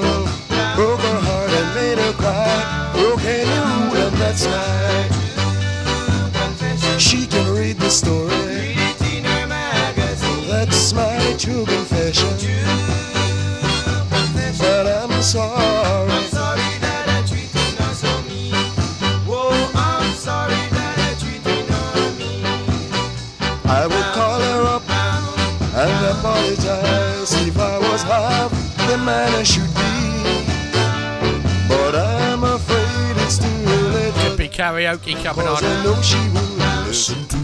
[36.91, 37.40] listen to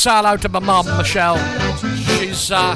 [0.00, 1.36] say hello to my mum, Michelle.
[1.76, 2.74] She's uh,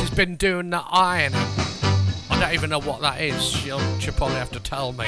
[0.00, 1.32] she's been doing the iron.
[1.32, 3.40] I don't even know what that is.
[3.40, 5.06] She'll, she'll probably have to tell me.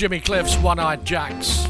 [0.00, 1.68] Jimmy Cliff's One Eyed Jacks.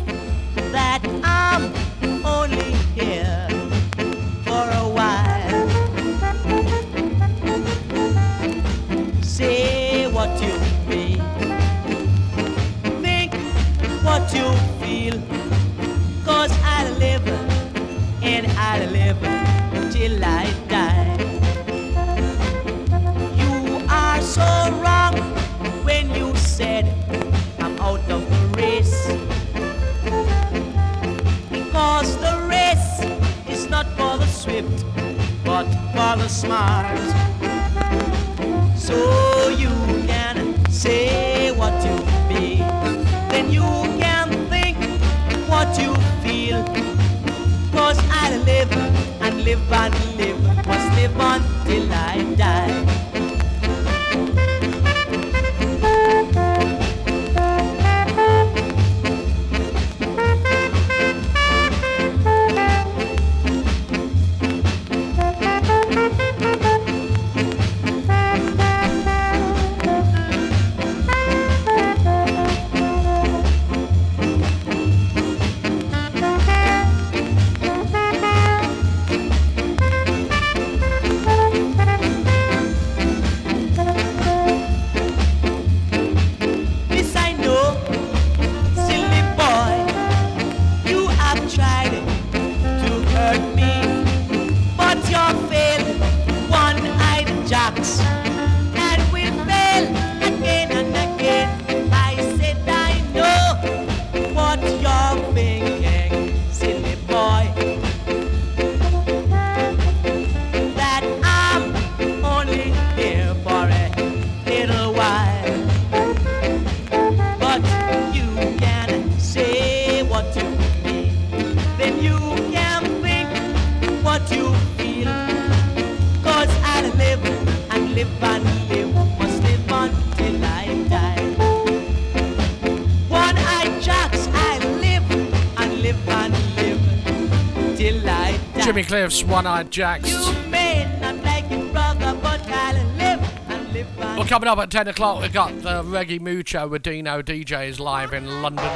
[139.24, 140.10] One Eyed Jacks.
[140.48, 143.96] May not like brother, live live.
[144.16, 147.78] Well, coming up at 10 o'clock, we've got the Reggae Mood Show with Dino DJs
[147.78, 148.70] live in London.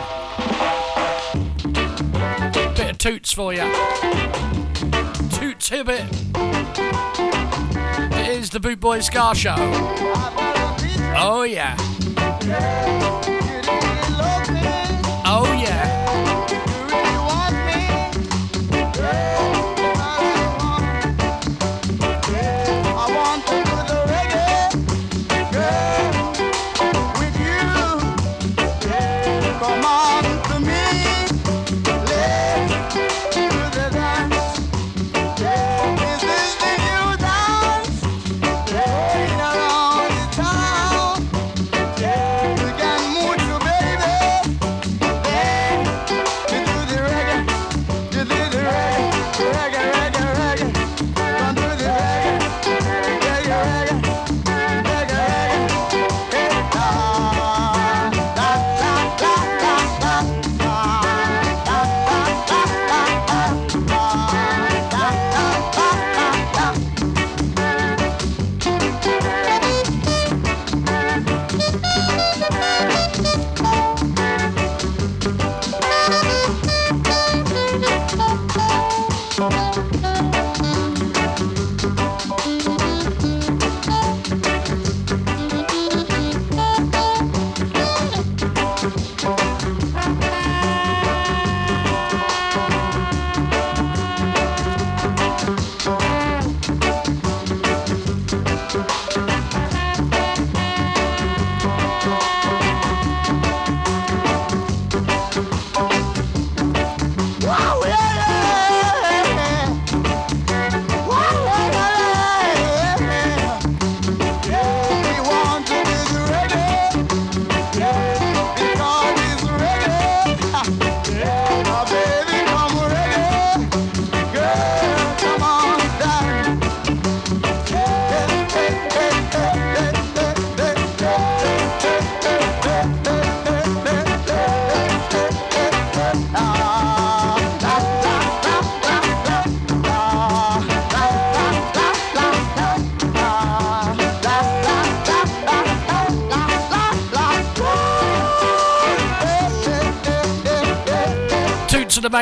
[2.75, 3.63] Bit of toots for you.
[5.39, 6.05] Toots a bit.
[8.13, 9.55] It is the Boot Boy Ska Show.
[11.17, 11.77] Oh, yeah.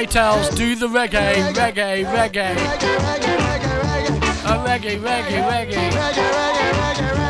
[0.02, 2.56] Maytals, do the reggae, reggae, reggae.
[4.44, 5.92] Oh, reggae, reggae, reggae.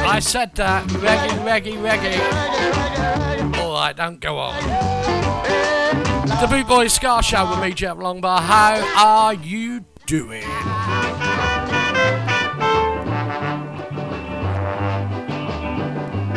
[0.06, 0.86] I said that.
[0.88, 2.18] Reggae, reggae, reggae.
[3.58, 4.54] Alright, don't go on.
[6.40, 8.40] The Boot Boy Ska Show with me, Jeff Longbar.
[8.40, 10.40] How are you doing?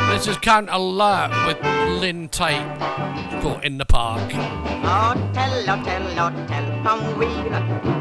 [0.09, 1.61] This is Count Alert with
[2.01, 3.24] Lynn Taitt.
[3.45, 4.31] Caught in the park.
[4.34, 7.45] Oh, tell, oh, tell, oh, tell, from wheel.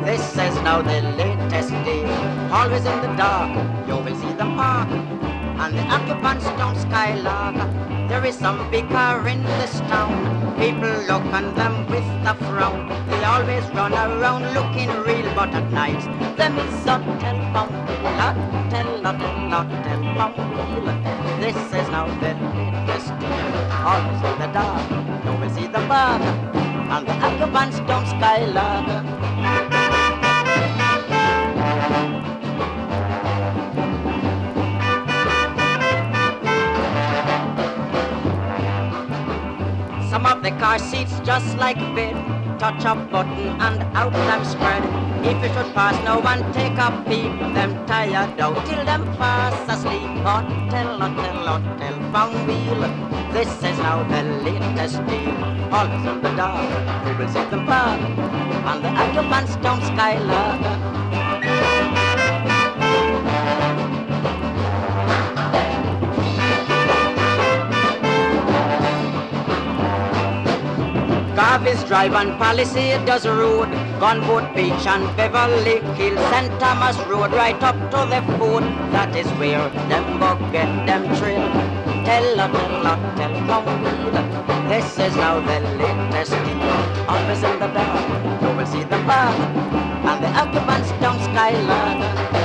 [0.03, 2.09] This is now the latest deal.
[2.51, 3.53] Always in the dark,
[3.87, 4.89] you will see the park.
[4.89, 7.57] And the occupants don't skylark.
[8.09, 10.17] There is some big in this town.
[10.57, 12.89] People look on them with a frown.
[13.11, 16.01] They always run around looking real, but at night,
[16.39, 17.69] them is a telephone.
[18.17, 18.33] A
[18.71, 19.13] tell, a
[19.85, 20.87] telephone wheel.
[21.39, 23.55] This is now the latest deal.
[23.85, 25.04] Always in the dark,
[25.85, 28.87] you will the don't skylark.
[40.11, 42.17] Some of the car seats just like a bed.
[42.59, 45.04] Touch a button and out them spread.
[45.27, 47.33] If you should pass, no one take a peep.
[47.55, 50.03] Them tired out till them fast asleep.
[50.21, 52.81] Hotel, hotel, hotel, from wheel.
[53.33, 55.35] This is now the latest deal.
[55.73, 56.69] Always in the dark,
[57.07, 58.01] we will see them park.
[58.71, 60.95] on the occupants don't skylark.
[71.35, 73.64] Garvey's Drive and Palisades Road,
[74.01, 76.51] Gunboat Beach and Beverly Hills, St.
[76.61, 78.65] Thomas Road, right up to the foot.
[78.93, 81.49] That is where them bug get them trail.
[82.05, 84.69] Tell a tell a tell wheel.
[84.69, 87.05] This is now the latest deal.
[87.09, 89.33] Always in the dark, you will see the bar,
[90.11, 92.44] and the occupants don't skylark.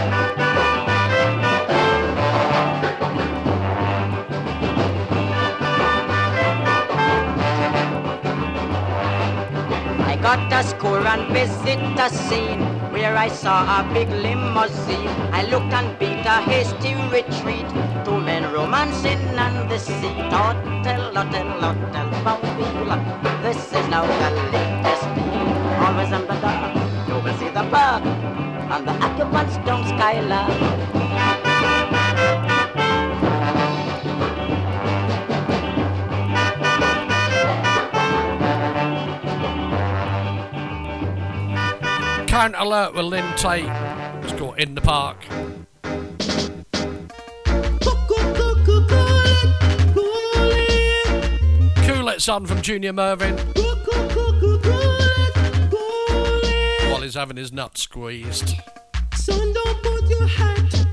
[10.29, 12.61] Got a score and visit the scene.
[12.93, 15.09] Where I saw a big limousine.
[15.33, 17.65] I looked and beat a hasty retreat.
[18.05, 20.29] Two men romancing on the seat.
[20.29, 22.97] Hotel, hotel, hotel, Bombula.
[23.41, 25.49] This is now the latest deal.
[25.81, 26.37] Always in the
[27.07, 28.05] you will see the bug.
[28.05, 30.98] And the occupants don't skylark.
[42.39, 44.23] Count alert with Lynn Taitt.
[44.23, 45.17] It's called In the Park.
[51.85, 53.35] Cool son, from Junior Murvin.
[56.89, 58.53] While he's having his nuts squeezed.
[59.15, 60.87] Son, don't put your hat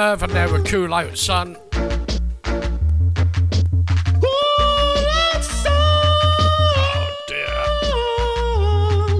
[0.00, 1.58] Murvin there with Cool Out, son.
[5.04, 5.76] out sun.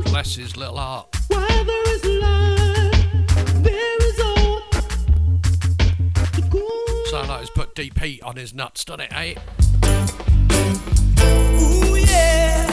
[0.05, 1.09] Bless his little heart.
[7.55, 9.35] Put deep heat on his nuts, doesn't it, eh?
[11.61, 12.71] Ooh yeah.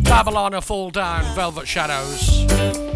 [0.00, 2.93] Babylon a Fall Down, Velvet Shadows.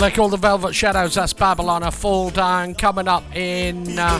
[0.00, 1.14] Well, they're called the Velvet Shadows.
[1.14, 1.82] That's Babylon.
[1.82, 3.98] A fall down coming up in.
[3.98, 4.18] Uh,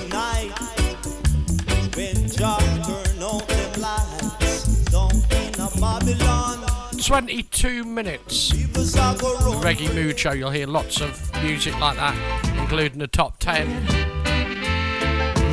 [1.96, 8.52] When Jah turn out them lights down in a Babylon, 22 minutes.
[8.52, 10.32] Reggae Mood Show.
[10.32, 13.66] You'll hear lots of music like that, including the top 10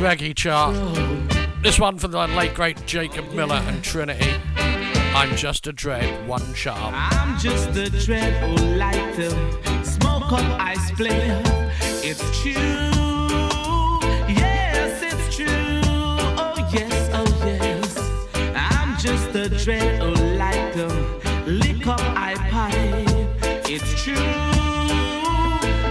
[0.02, 0.74] reggae chart.
[1.62, 4.34] This one from the late great Jacob Miller and Trinity.
[4.58, 6.92] I'm just a dread, one sharp.
[6.94, 9.67] I'm just a dread who like to
[10.28, 11.42] smoke up ice play.
[12.02, 12.52] It's true.
[14.28, 15.46] Yes, it's true.
[16.36, 17.98] Oh yes, oh yes.
[18.54, 20.86] I'm just a dread who like to
[21.46, 23.68] lick up I pipe.
[23.68, 24.14] It's true.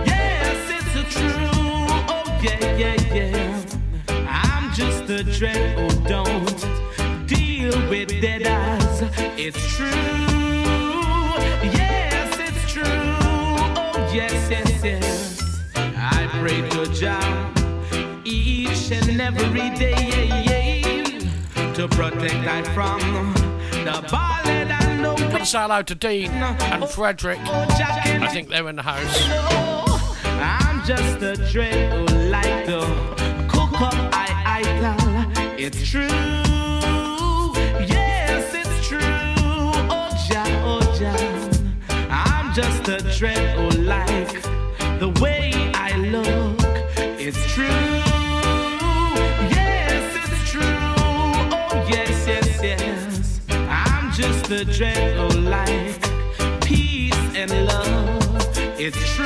[0.05, 1.49] Yes, it's a true.
[2.09, 3.64] Oh yeah, yeah, yeah.
[4.27, 9.01] I'm just a dread who don't deal with dead eyes.
[9.38, 10.26] It's true.
[21.77, 22.99] To protect I from
[23.85, 27.37] the ballad and the Gotta say hello to Dean and Frederick.
[27.45, 29.27] Oh, I think they're in the house.
[29.29, 32.79] Oh, I'm just a who like to
[33.47, 34.95] cook up I idol.
[35.59, 36.07] It's true.
[37.85, 38.99] Yes, it's true.
[38.99, 41.15] Oh, Jah, oh, Jah.
[42.09, 43.03] I'm just a
[43.55, 44.41] who like
[44.99, 46.57] the way I look.
[47.19, 48.26] It's true.
[54.47, 55.99] Dread who like
[56.61, 58.47] peace and love.
[58.79, 59.25] It's true.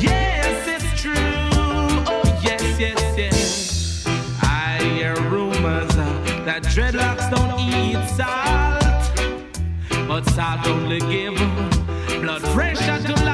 [0.00, 1.12] Yes, it's true.
[1.14, 4.06] Oh, yes, yes, yes.
[4.42, 9.12] I hear rumors uh, that dreadlocks don't eat salt,
[10.08, 11.36] but salt only give
[12.22, 13.33] blood pressure to a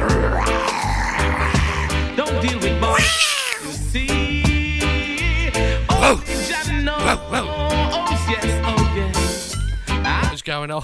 [10.51, 10.83] going on?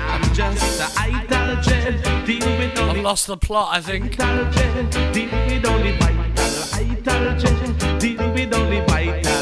[0.00, 2.26] I'm just a idol dread.
[2.26, 4.18] Deal with I've lost the plot, I think.
[4.18, 4.90] idol dread.
[5.12, 6.64] Deal with only vital.
[6.74, 8.00] Idol dread.
[8.00, 9.32] Deal with only vital.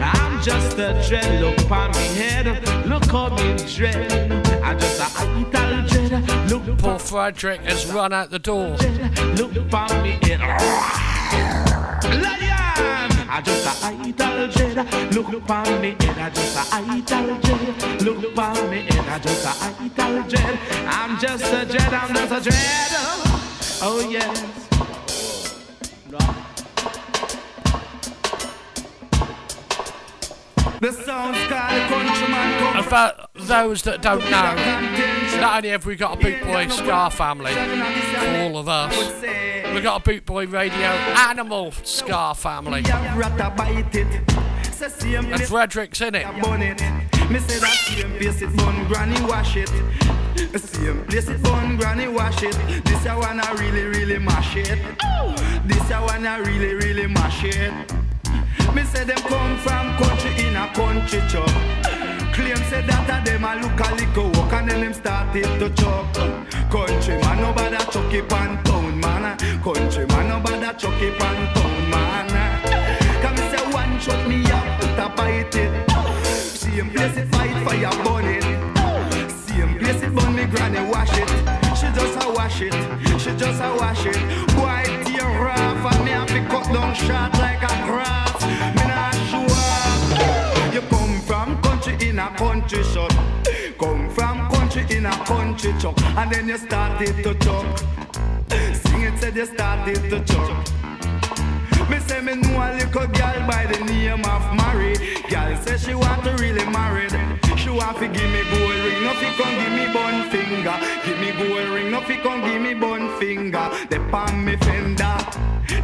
[0.00, 1.42] I'm just a dread.
[1.42, 2.46] Look upon me head.
[2.86, 4.30] Look how me dread.
[4.62, 6.48] I'm just a idol dread.
[6.48, 8.76] Look Poor Frederick has run out the door.
[9.34, 10.38] Look upon me head.
[12.22, 13.15] Lion.
[13.28, 15.14] I just a idol dread.
[15.14, 16.18] Look upon me head.
[16.18, 18.02] I just a idol dread.
[18.02, 19.08] Look upon me head.
[19.08, 20.58] I just a idol dread.
[20.86, 21.92] I'm just a dread.
[21.92, 22.90] I'm just a dread.
[23.82, 24.66] Oh yes.
[30.78, 34.54] The sounds called countryman come those that don't know,
[35.40, 38.94] not only have we got a Boot Boy Ska family, for all of us,
[39.72, 42.82] we've got a Boot Boy Radio Animal Ska family.
[44.78, 46.26] And Frederick's in it.
[48.18, 48.50] Place it
[48.86, 49.20] granny
[52.08, 52.56] wash it.
[52.84, 54.78] This I really really mash it.
[55.66, 57.72] This I really really mash it.
[58.74, 61.85] Me say them come from country in a country chop.
[62.36, 65.70] Claim say that a them a look a little walk and then them started to
[65.70, 66.12] chop.
[66.68, 69.38] Country man no bother chuck it pan town man.
[69.64, 72.28] Country man no bother chuck it pan town man.
[73.22, 75.72] Come me say one shot me up put a bite it.
[76.26, 78.44] Same place it fight fire burn it.
[79.30, 81.30] Same place it burn me granny wash it.
[81.74, 82.74] She just a wash it.
[83.18, 84.20] She just a wash it.
[84.54, 88.25] Boy tear rough and me have to cut down short like a grass.
[92.16, 93.12] In a country shop.
[93.78, 96.00] Come from country in a country chuck.
[96.16, 97.78] And then you started to chuck.
[98.48, 100.95] Sing it said you started to chuck.
[101.90, 104.96] Me say me know a little girl by the name of Mary.
[105.30, 107.12] Girl say she want to really married.
[107.56, 110.76] She want to give me gold ring, no fi come give me bun finger.
[111.04, 113.70] Give me gold ring, no fi come give me bun finger.
[113.90, 115.16] The palm me fender.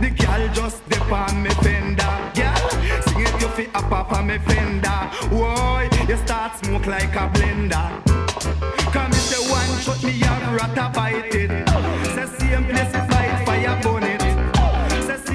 [0.00, 2.12] The girl just dip on me fender.
[2.34, 2.70] Girl,
[3.06, 4.98] sing it you fi up up on me fender.
[5.30, 7.86] Whoa, you start smoke like a blender.
[8.92, 11.50] Come me say one shot me a rat a bite it.
[12.14, 14.11] Say same place it light fire burn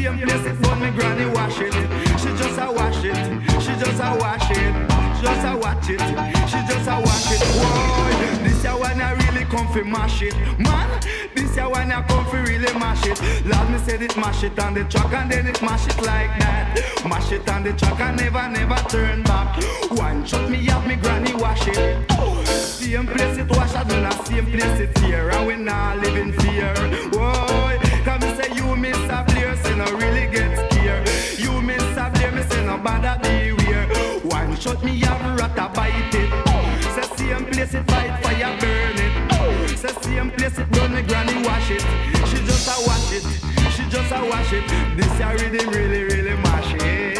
[0.07, 1.73] same place it burn me granny wash it.
[2.19, 3.15] She just a wash it.
[3.61, 4.73] She just a wash it.
[5.17, 5.99] She just a watch it.
[6.49, 7.41] She just a wash it.
[7.57, 11.01] Whoa, this a one I really come fi mash it, man.
[11.35, 13.19] This a one I come fi really mash it.
[13.45, 16.31] Lord me said it mash it on the track and then it mash it like
[16.39, 16.79] that.
[17.05, 19.61] Mash it on the track and never never turn back.
[19.91, 22.09] One shot me have me granny wash it.
[22.87, 26.15] Same place it wash, I do not same place it here And we not live
[26.15, 26.73] in fear
[27.11, 27.77] Whoa,
[28.07, 31.03] come say you miss a Blair Say no really get scared.
[31.37, 33.87] You miss a Blair, me say no bother beware.
[34.23, 36.29] One shot me have rat a bite it.
[36.95, 39.77] Say same place it fight fire burn it.
[39.77, 41.83] Say same place it burn me granny wash it.
[42.29, 43.25] She just a wash it.
[43.75, 44.65] She just a wash it.
[44.97, 47.17] This a rhythm really really mash it.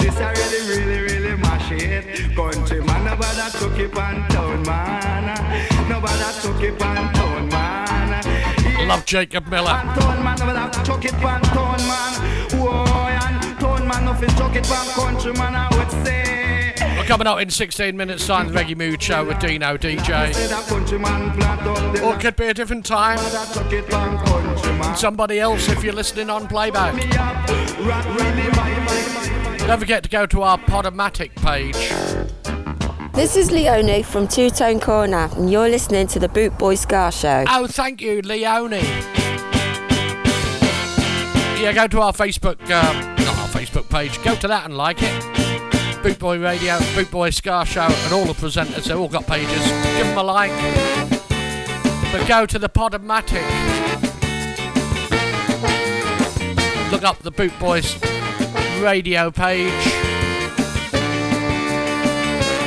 [0.00, 2.36] This a really really really mash it.
[2.36, 5.24] Country man nobody took it on town man.
[5.88, 7.59] Nobody took it on town man
[8.90, 9.80] Love Jacob Miller.
[16.96, 20.34] We're coming up in 16 minutes time, the Reggae Mood Show with Dino DJ.
[22.02, 23.18] Or it could be a different time.
[24.96, 27.00] Somebody else if you're listening on playback.
[29.68, 32.39] Don't forget to go to our Podomatic page.
[33.20, 37.10] This is Leonie from Two Tone Corner, and you're listening to the Boot Boy Ska
[37.12, 37.44] Show.
[37.48, 38.78] Oh, thank you, Leonie.
[41.60, 45.00] Yeah, go to our Facebook, um, not our Facebook page, go to that and like
[45.02, 46.02] it.
[46.02, 49.66] Boot Boy Radio, Boot Boy Ska Show, and all the presenters, they've all got pages.
[49.98, 50.50] Give them a like.
[52.12, 53.44] But go to the Podomatic.
[56.90, 58.02] Look up the Boot Boys
[58.80, 60.09] radio page.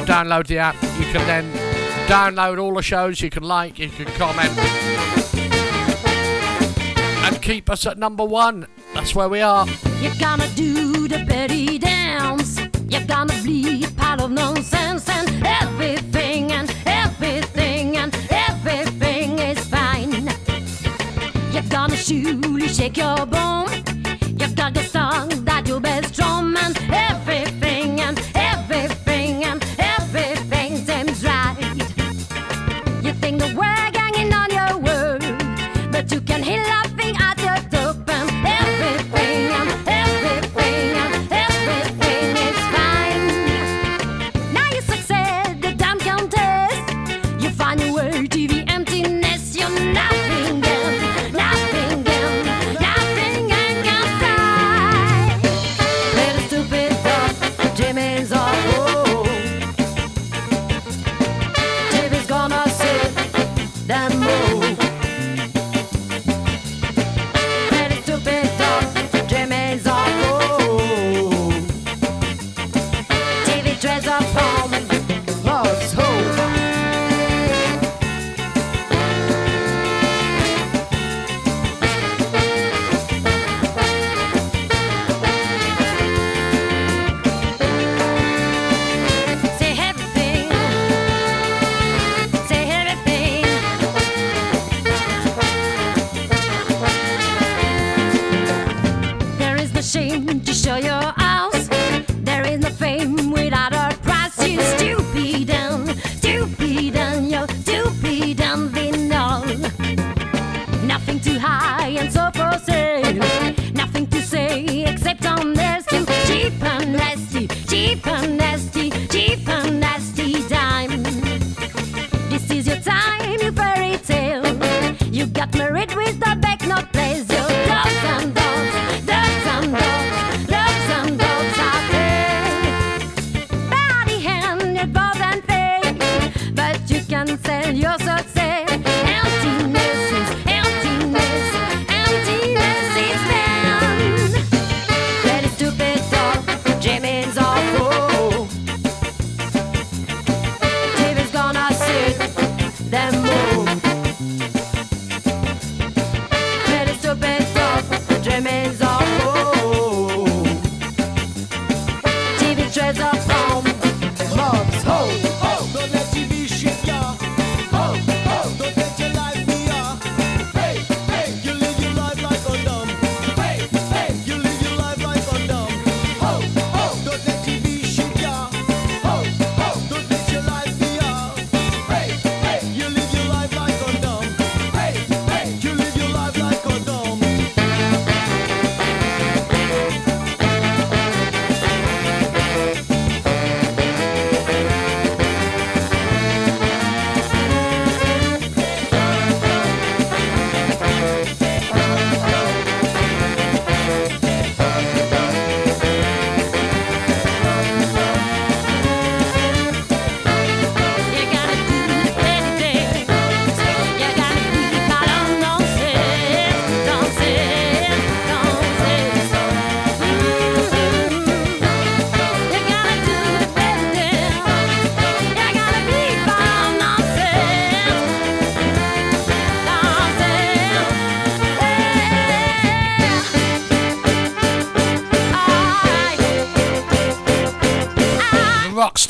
[0.06, 0.76] Download the app.
[1.00, 1.52] You can then
[2.08, 3.22] download all the shows.
[3.22, 4.52] You can like, you can comment.
[7.26, 8.68] And keep us at number one.
[8.94, 9.66] That's where we are.
[10.02, 12.60] You're gonna do the Betty dance.
[12.90, 13.73] You're gonna bleed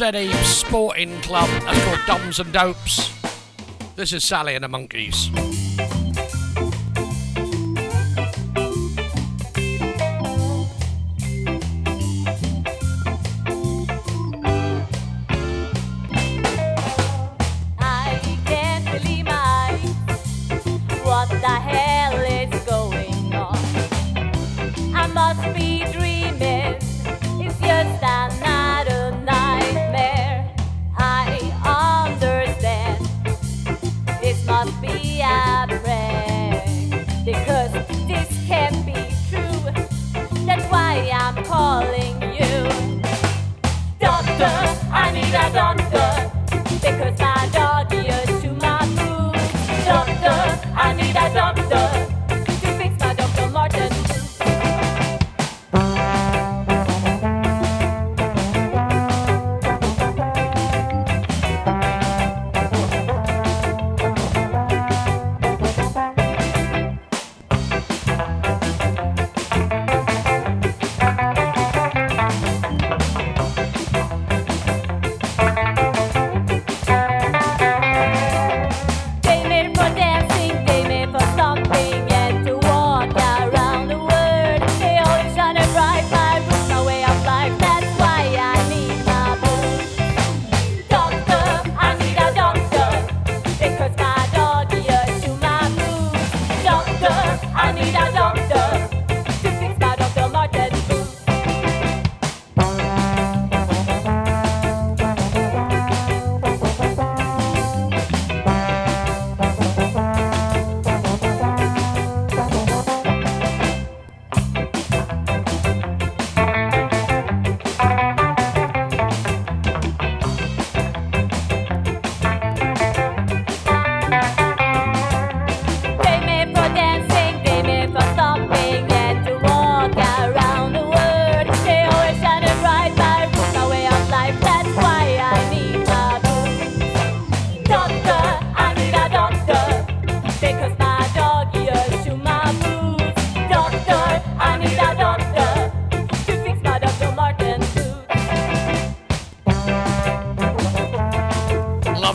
[0.04, 1.48] steady sporting club.
[1.62, 3.10] That's called Doms and Dopes.
[3.96, 5.30] This is Sally and the Monkeys.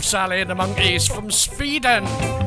[0.09, 2.38] Sally and the Monkeys from Sweden.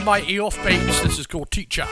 [0.00, 1.02] the mighty Offbeats.
[1.02, 1.86] This is called Teacher.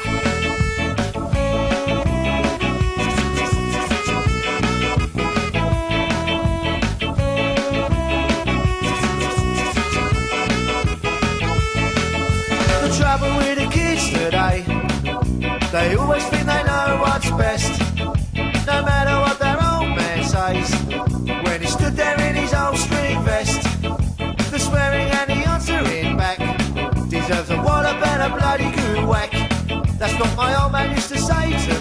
[12.83, 14.65] The trouble with the kids today,
[15.73, 16.38] they always
[28.37, 29.31] bloody good whack.
[29.99, 31.78] That's not my old man used to say to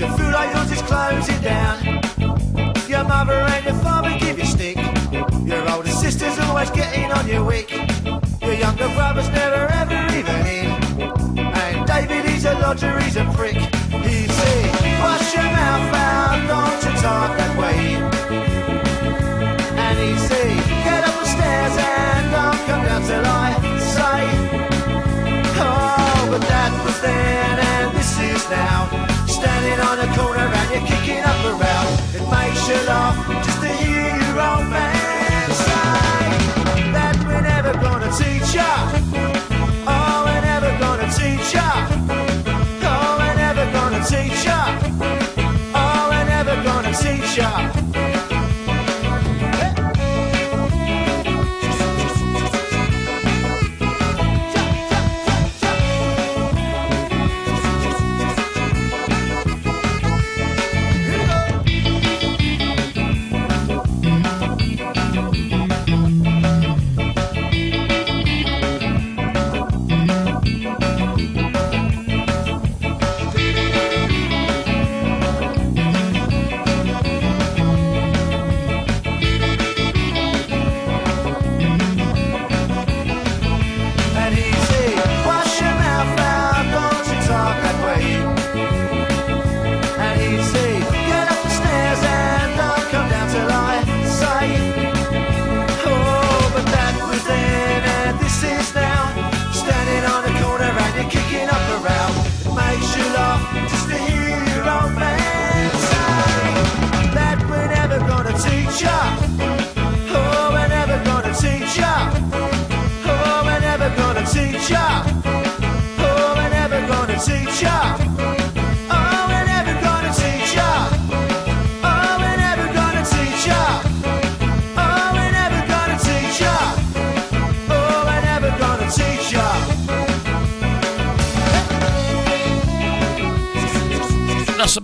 [0.00, 1.76] Your food items is closing down.
[2.88, 4.78] Your mother and your father give you stick.
[5.44, 7.70] Your older sister's always getting on your wick.
[8.40, 10.68] Your younger brother's never ever even in.
[11.38, 13.56] And David, he's a lodger, he's a prick.
[13.56, 14.56] He say,
[15.02, 17.96] wash your mouth out, don't you talk that way.
[19.84, 23.48] And he say, get up the stairs and don't come down till I
[23.94, 24.20] say.
[25.60, 27.59] Oh, but that was then.
[31.10, 32.00] picking up the route.
[32.14, 38.10] It makes you laugh just to hear your old man say that we're never gonna
[38.16, 38.70] teach ya.
[39.86, 41.99] Oh, we're never gonna teach ya.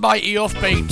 [0.07, 0.89] Mighty offbeat.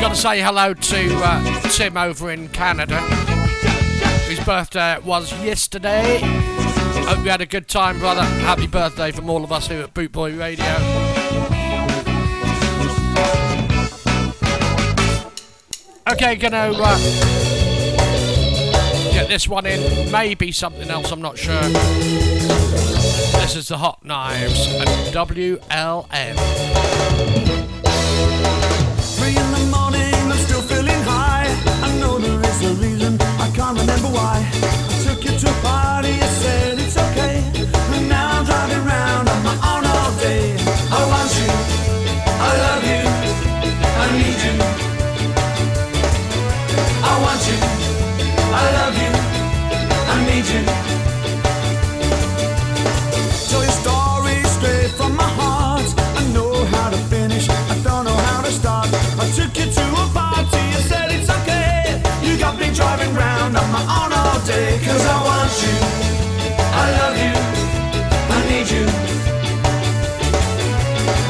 [0.00, 3.00] Got to say hello to uh, Tim over in Canada.
[4.28, 6.20] His birthday was yesterday.
[6.22, 8.22] Hope you had a good time, brother.
[8.22, 10.64] Happy birthday from all of us here at Boot Boy Radio.
[16.08, 16.98] Okay, gonna uh,
[19.12, 20.12] get this one in.
[20.12, 22.91] Maybe something else, I'm not sure.
[23.30, 26.36] This is the Hot Knives and WLM.
[29.16, 31.46] Three in the morning, I'm still feeling high.
[31.82, 34.91] I know there is a reason, I can't remember why.
[64.92, 65.76] Cause I want you,
[66.60, 67.34] I love you,
[68.36, 68.84] I need you.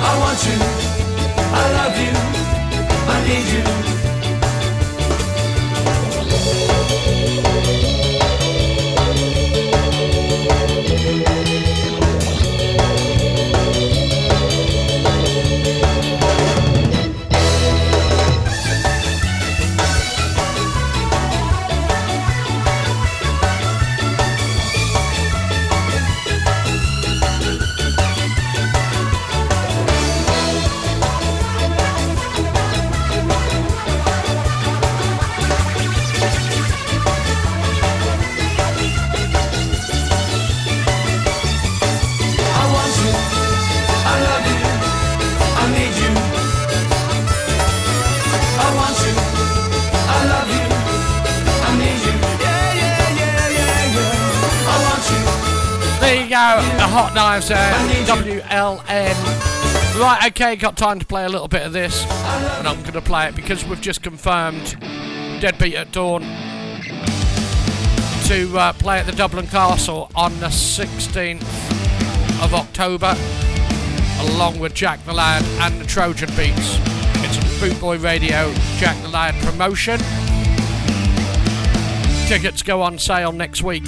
[0.02, 0.58] I want you,
[1.60, 2.12] I love you,
[3.06, 4.11] I need you.
[56.94, 57.72] Hot Knives there,
[58.04, 59.98] WLN.
[59.98, 63.00] Right, okay, got time to play a little bit of this, and I'm going to
[63.00, 64.76] play it because we've just confirmed
[65.40, 66.20] Deadbeat at Dawn
[68.26, 71.40] to uh, play at the Dublin Castle on the 16th
[72.44, 73.16] of October,
[74.30, 76.76] along with Jack the Lad and the Trojan Beats.
[77.24, 79.98] It's a Boot Boy Radio Jack the Lad promotion.
[82.28, 83.84] Tickets go on sale next week.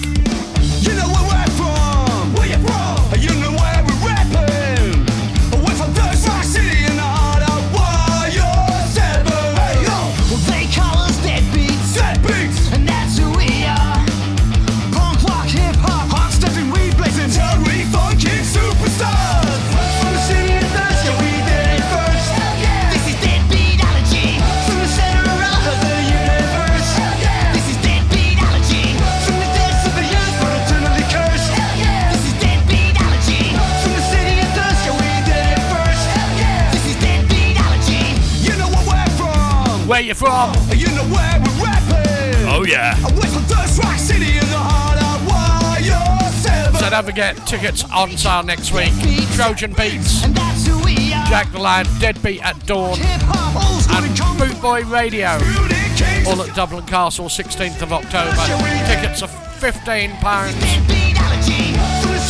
[39.94, 40.52] Where you from?
[40.74, 42.48] You know where we're rapping.
[42.50, 42.98] Oh, yeah.
[43.14, 46.74] We're from Dust Rock City in the heart of Wire Seven.
[46.74, 48.90] So don't forget, tickets on sale next week.
[49.36, 51.24] Trojan Beats, And that's who we are.
[51.26, 55.38] Jack the Lad, Deadbeat at Dawn, and Boot Boy Radio.
[56.26, 58.34] All at Dublin Castle, 16th of October.
[58.88, 60.10] Tickets are £15,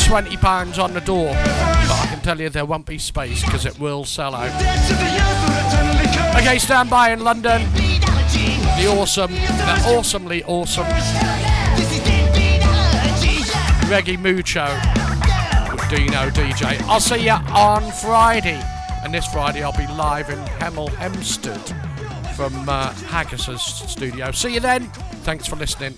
[0.05, 1.33] £20 on the door.
[1.33, 5.54] But I can tell you there won't be space because it will sell out.
[6.37, 7.63] Okay, stand by in London.
[7.73, 10.87] The awesome, the awesomely awesome
[13.89, 14.65] Reggae Mood Show
[15.71, 16.81] with Dino DJ.
[16.89, 18.61] I'll see you on Friday.
[19.05, 21.61] And this Friday I'll be live in Hemel Hempstead
[22.35, 24.33] from uh, Haggis's studio.
[24.33, 24.89] See you then.
[25.23, 25.95] Thanks for listening.